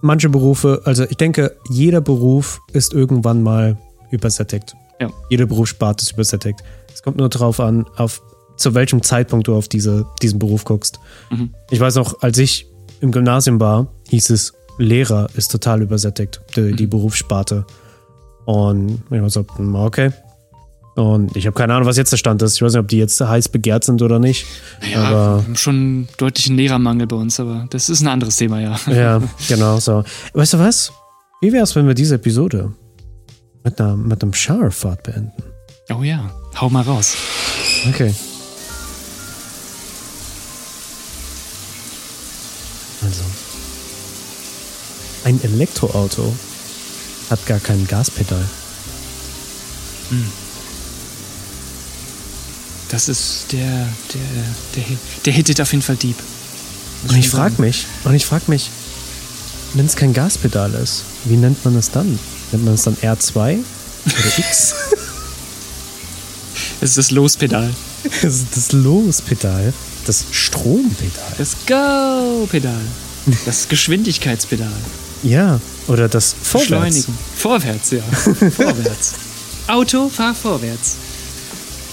manche 0.00 0.28
Berufe, 0.28 0.82
also 0.84 1.04
ich 1.04 1.16
denke, 1.16 1.56
jeder 1.68 2.00
Beruf 2.00 2.60
ist 2.72 2.92
irgendwann 2.94 3.42
mal 3.42 3.76
übersättigt. 4.10 4.76
Ja. 5.00 5.10
Jede 5.30 5.46
Berufssparte 5.46 6.02
ist 6.02 6.12
übersättigt. 6.12 6.60
Es 6.92 7.02
kommt 7.02 7.16
nur 7.16 7.28
darauf 7.28 7.60
an, 7.60 7.86
auf 7.96 8.22
zu 8.56 8.74
welchem 8.74 9.02
Zeitpunkt 9.02 9.46
du 9.46 9.54
auf 9.54 9.68
diese, 9.68 10.06
diesen 10.20 10.38
Beruf 10.38 10.64
guckst. 10.64 10.98
Mhm. 11.30 11.54
Ich 11.70 11.78
weiß 11.78 11.94
noch, 11.94 12.22
als 12.22 12.38
ich 12.38 12.66
im 13.00 13.12
Gymnasium 13.12 13.60
war, 13.60 13.86
hieß 14.08 14.30
es, 14.30 14.52
Lehrer 14.78 15.28
ist 15.34 15.50
total 15.50 15.82
übersättigt, 15.82 16.40
die, 16.56 16.72
die 16.72 16.86
Berufssparte. 16.86 17.64
Und 18.44 19.02
ich 19.10 19.20
war 19.20 19.30
so, 19.30 19.44
hm, 19.56 19.74
okay. 19.74 20.12
Und 20.98 21.36
ich 21.36 21.46
habe 21.46 21.54
keine 21.54 21.74
Ahnung, 21.74 21.86
was 21.86 21.96
jetzt 21.96 22.10
der 22.10 22.16
Stand 22.16 22.42
ist. 22.42 22.56
Ich 22.56 22.62
weiß 22.62 22.72
nicht, 22.72 22.80
ob 22.80 22.88
die 22.88 22.98
jetzt 22.98 23.20
heiß 23.20 23.50
begehrt 23.50 23.84
sind 23.84 24.02
oder 24.02 24.18
nicht. 24.18 24.46
Ja, 24.92 25.04
Aber 25.04 25.36
wir 25.36 25.44
haben 25.44 25.56
schon 25.56 25.74
einen 25.76 26.08
deutlichen 26.16 26.56
Lehrermangel 26.56 27.06
bei 27.06 27.14
uns, 27.14 27.38
aber 27.38 27.68
das 27.70 27.88
ist 27.88 28.00
ein 28.00 28.08
anderes 28.08 28.34
Thema, 28.34 28.58
ja. 28.60 28.76
Ja, 28.88 29.22
genau 29.48 29.78
so. 29.78 30.02
Weißt 30.32 30.54
du 30.54 30.58
was? 30.58 30.90
Wie 31.40 31.52
wäre 31.52 31.62
es, 31.62 31.76
wenn 31.76 31.86
wir 31.86 31.94
diese 31.94 32.16
Episode 32.16 32.72
mit, 33.62 33.80
einer, 33.80 33.94
mit 33.94 34.20
einem 34.20 34.34
Showerfahrt 34.34 35.04
beenden? 35.04 35.30
Oh 35.88 36.02
ja, 36.02 36.28
hau 36.60 36.68
mal 36.68 36.82
raus. 36.82 37.16
Okay. 37.88 38.12
Also. 43.04 43.22
Ein 45.22 45.40
Elektroauto 45.44 46.34
hat 47.30 47.46
gar 47.46 47.60
kein 47.60 47.86
Gaspedal. 47.86 48.44
Das 52.90 53.08
ist 53.08 53.46
der, 53.52 53.60
der, 53.60 54.44
der, 54.76 54.84
der 55.24 55.32
hittet 55.32 55.60
auf 55.60 55.72
jeden 55.72 55.82
Fall 55.82 55.96
deep. 55.96 56.16
Und 57.08 57.16
ich 57.16 57.28
frage 57.28 57.60
mich, 57.60 57.86
und 58.04 58.14
ich 58.14 58.26
frage 58.26 58.44
mich, 58.48 58.70
wenn 59.74 59.86
es 59.86 59.94
kein 59.94 60.12
Gaspedal 60.12 60.74
ist, 60.74 61.04
wie 61.24 61.36
nennt 61.36 61.64
man 61.64 61.76
es 61.76 61.90
dann? 61.90 62.18
Nennt 62.52 62.64
man 62.64 62.74
es 62.74 62.82
dann 62.82 62.96
R2 62.96 63.58
oder 64.06 64.38
X? 64.38 64.74
Es 66.80 66.90
ist 66.90 66.98
das 66.98 67.10
Lospedal. 67.10 67.70
Das 68.22 68.34
ist 68.34 68.56
das 68.56 68.72
Lospedal, 68.72 69.72
das 70.06 70.24
Strompedal. 70.30 71.32
Das 71.36 71.56
Go-Pedal. 71.66 72.80
Das 73.44 73.68
Geschwindigkeitspedal. 73.68 74.72
Ja, 75.24 75.60
oder 75.88 76.08
das 76.08 76.32
Vorwärts. 76.40 76.68
Beschleunigen. 76.70 77.18
Vorwärts, 77.36 77.90
ja. 77.90 78.02
Vorwärts. 78.56 79.14
Auto, 79.66 80.08
fahr 80.08 80.32
vorwärts. 80.32 80.94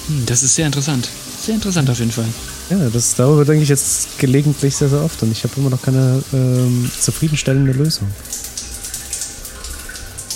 Hm, 0.07 0.25
das 0.25 0.43
ist 0.43 0.55
sehr 0.55 0.65
interessant. 0.65 1.09
Sehr 1.41 1.55
interessant 1.55 1.89
auf 1.89 1.99
jeden 1.99 2.11
Fall. 2.11 2.25
Ja, 2.69 2.89
das 2.89 3.15
darüber 3.15 3.45
denke 3.45 3.63
ich 3.63 3.69
jetzt 3.69 4.17
gelegentlich 4.19 4.75
sehr, 4.75 4.89
sehr 4.89 5.01
oft 5.01 5.21
und 5.21 5.31
ich 5.31 5.43
habe 5.43 5.53
immer 5.57 5.69
noch 5.69 5.81
keine 5.81 6.23
ähm, 6.33 6.89
zufriedenstellende 6.99 7.71
Lösung. 7.71 8.07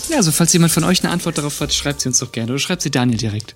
Ja, 0.10 0.18
also 0.18 0.32
falls 0.32 0.54
jemand 0.54 0.72
von 0.72 0.84
euch 0.84 1.04
eine 1.04 1.12
Antwort 1.14 1.38
darauf 1.38 1.60
hat, 1.62 1.74
schreibt 1.74 2.02
sie 2.02 2.10
uns 2.10 2.20
doch 2.20 2.32
gerne. 2.32 2.52
Oder 2.52 2.60
schreibt 2.60 2.82
sie 2.82 2.90
Daniel 2.90 3.18
direkt. 3.18 3.56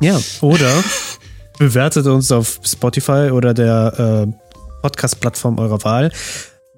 Ja, 0.00 0.18
oder 0.40 0.70
bewertet 1.58 2.06
uns 2.06 2.32
auf 2.32 2.60
Spotify 2.64 3.30
oder 3.30 3.52
der 3.52 4.26
äh, 4.26 4.32
Podcast-Plattform 4.82 5.58
eurer 5.58 5.82
Wahl. 5.84 6.10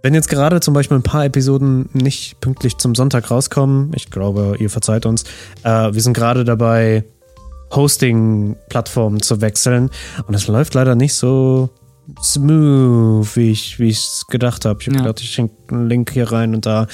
Wenn 0.03 0.15
jetzt 0.15 0.29
gerade 0.29 0.61
zum 0.61 0.75
Beispiel 0.75 0.97
ein 0.97 1.03
paar 1.03 1.25
Episoden 1.25 1.89
nicht 1.93 2.41
pünktlich 2.41 2.79
zum 2.79 2.95
Sonntag 2.95 3.31
rauskommen, 3.31 3.93
ich 3.95 4.11
glaube, 4.11 4.57
ihr 4.59 4.71
verzeiht 4.71 5.07
uns, 5.07 5.25
äh, 5.63 5.93
wir 5.93 6.01
sind 6.01 6.13
gerade 6.13 6.45
dabei, 6.45 7.05
Hosting-Plattformen 7.75 9.21
zu 9.23 9.41
wechseln 9.41 9.91
und 10.27 10.35
es 10.35 10.47
läuft 10.47 10.75
leider 10.75 10.95
nicht 10.95 11.15
so 11.15 11.71
smooth, 12.23 13.27
wie 13.37 13.51
ich 13.51 13.79
wie 13.79 13.91
es 13.91 14.25
gedacht 14.29 14.65
habe. 14.65 14.81
Ich 14.81 14.87
habe 14.89 14.97
Ja. 14.99 15.03
gedacht, 15.05 15.21
ich 15.21 15.31
schenke 15.31 15.55
einen 15.71 15.89
Link 15.89 16.13
hier 16.13 16.31
rein 16.31 16.55
und 16.55 16.67
da, 16.67 16.87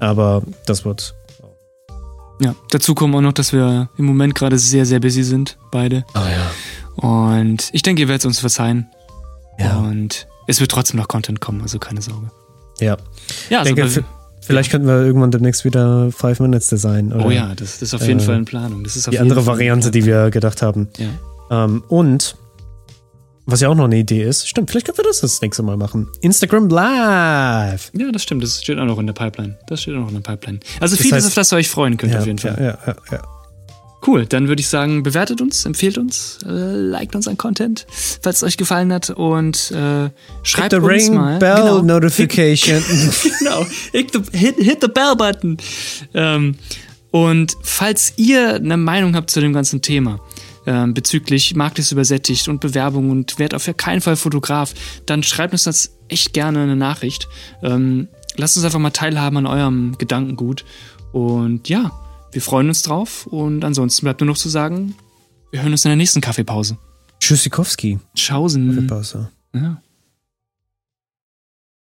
aber 0.00 0.42
das 0.66 0.84
wird. 0.84 1.14
Ja, 2.40 2.54
dazu 2.70 2.94
kommt 2.94 3.14
auch 3.14 3.20
noch, 3.20 3.32
dass 3.32 3.52
wir 3.52 3.88
im 3.96 4.04
Moment 4.04 4.34
gerade 4.34 4.58
sehr, 4.58 4.86
sehr 4.86 5.00
busy 5.00 5.22
sind, 5.24 5.58
beide. 5.72 6.04
Oh 6.14 6.18
ja. 6.18 6.50
Und 7.08 7.68
ich 7.72 7.82
denke, 7.82 8.02
ihr 8.02 8.08
werdet 8.08 8.22
es 8.22 8.26
uns 8.26 8.40
verzeihen. 8.40 8.88
Ja. 9.58 9.76
Und 9.78 10.26
es 10.46 10.60
wird 10.60 10.70
trotzdem 10.70 10.98
noch 10.98 11.08
Content 11.08 11.40
kommen, 11.40 11.62
also 11.62 11.78
keine 11.78 12.00
Sorge. 12.00 12.30
Ja. 12.80 12.96
Ja, 13.50 13.60
also 13.60 13.74
denke, 13.74 14.04
Vielleicht 14.40 14.70
könnten 14.70 14.86
wir 14.88 14.94
irgendwann 15.02 15.30
demnächst 15.30 15.64
wieder 15.64 16.10
Five 16.12 16.40
Minutes 16.40 16.68
Design. 16.68 17.12
Oder 17.12 17.26
oh 17.26 17.30
ja, 17.30 17.48
das, 17.54 17.80
das 17.80 17.82
ist 17.82 17.94
auf 17.94 18.06
jeden 18.06 18.20
äh, 18.20 18.22
Fall 18.22 18.36
in 18.36 18.44
Planung. 18.44 18.82
Das 18.84 18.96
ist 18.96 19.10
die 19.10 19.18
andere 19.18 19.42
Fall 19.42 19.54
Variante, 19.54 19.90
die 19.90 20.04
wir 20.06 20.30
gedacht 20.30 20.62
haben. 20.62 20.88
Ja. 20.96 21.64
Ähm, 21.64 21.82
und 21.88 22.36
was 23.46 23.60
ja 23.62 23.68
auch 23.70 23.74
noch 23.74 23.84
eine 23.84 23.96
Idee 23.96 24.22
ist, 24.24 24.46
stimmt, 24.48 24.70
vielleicht 24.70 24.86
können 24.86 24.98
wir 24.98 25.04
das 25.04 25.20
das 25.20 25.40
nächste 25.40 25.62
Mal 25.62 25.76
machen. 25.76 26.06
Instagram 26.20 26.68
Live. 26.68 27.90
ja, 27.94 28.12
das 28.12 28.22
stimmt. 28.22 28.42
Das 28.42 28.60
steht 28.62 28.78
auch 28.78 28.84
noch 28.84 28.98
in 28.98 29.06
der 29.06 29.14
Pipeline. 29.14 29.56
Das 29.68 29.82
steht 29.82 29.94
auch 29.94 30.00
noch 30.00 30.08
in 30.08 30.14
der 30.14 30.20
Pipeline. 30.20 30.60
Also 30.80 30.96
Das 30.96 31.02
vieles, 31.04 31.24
heißt- 31.24 31.28
auf 31.28 31.34
das 31.34 31.52
ihr 31.52 31.56
euch 31.56 31.68
freuen 31.70 31.96
könnt, 31.96 32.12
Ja, 32.12 32.18
auf 32.20 32.26
jeden 32.26 32.38
Fall. 32.38 32.56
ja, 32.58 32.78
ja, 32.92 32.96
ja. 33.10 33.22
Cool, 34.06 34.26
dann 34.26 34.48
würde 34.48 34.60
ich 34.60 34.68
sagen, 34.68 35.02
bewertet 35.02 35.40
uns, 35.40 35.66
empfehlt 35.66 35.98
uns, 35.98 36.38
äh, 36.46 36.50
liked 36.50 37.16
unseren 37.16 37.36
Content, 37.36 37.86
falls 38.22 38.38
es 38.38 38.42
euch 38.44 38.56
gefallen 38.56 38.92
hat 38.92 39.10
und 39.10 39.72
äh, 39.72 40.10
schreibt 40.44 40.72
Hit 40.72 40.82
the 40.82 40.86
uns 40.86 41.08
Ring 41.08 41.14
mal. 41.14 41.38
Bell 41.38 41.56
Genau. 41.56 41.82
Notification. 41.82 42.82
genau. 43.38 43.66
Hit 43.92 44.12
the, 44.12 44.38
hit, 44.38 44.56
hit 44.56 44.78
the 44.80 44.88
Bell 44.88 45.16
Button. 45.16 45.56
Ähm, 46.14 46.54
und 47.10 47.56
falls 47.62 48.12
ihr 48.16 48.54
eine 48.54 48.76
Meinung 48.76 49.16
habt 49.16 49.30
zu 49.30 49.40
dem 49.40 49.52
ganzen 49.52 49.82
Thema, 49.82 50.20
ähm, 50.66 50.94
bezüglich 50.94 51.56
Markt 51.56 51.78
ist 51.78 51.90
übersättigt 51.90 52.46
und 52.48 52.60
Bewerbung 52.60 53.10
und 53.10 53.38
werd 53.38 53.54
auf 53.54 53.68
keinen 53.76 54.00
Fall 54.00 54.16
Fotograf, 54.16 54.74
dann 55.06 55.22
schreibt 55.22 55.52
uns 55.54 55.64
das 55.64 55.96
echt 56.08 56.34
gerne 56.34 56.62
eine 56.62 56.76
Nachricht. 56.76 57.26
Ähm, 57.62 58.08
lasst 58.36 58.56
uns 58.56 58.64
einfach 58.64 58.78
mal 58.78 58.90
teilhaben 58.90 59.38
an 59.38 59.46
eurem 59.46 59.96
Gedankengut. 59.98 60.64
Und 61.12 61.68
ja, 61.68 61.90
wir 62.32 62.42
freuen 62.42 62.68
uns 62.68 62.82
drauf. 62.82 63.26
Und 63.26 63.64
ansonsten 63.64 64.04
bleibt 64.04 64.20
nur 64.20 64.28
noch 64.28 64.36
zu 64.36 64.48
sagen, 64.48 64.94
wir 65.50 65.62
hören 65.62 65.72
uns 65.72 65.84
in 65.84 65.90
der 65.90 65.96
nächsten 65.96 66.20
Kaffeepause. 66.20 66.78
Tschüssikowski. 67.20 67.98
Tschaußen. 68.14 68.86
Pause. 68.86 69.30
Ja. 69.54 69.80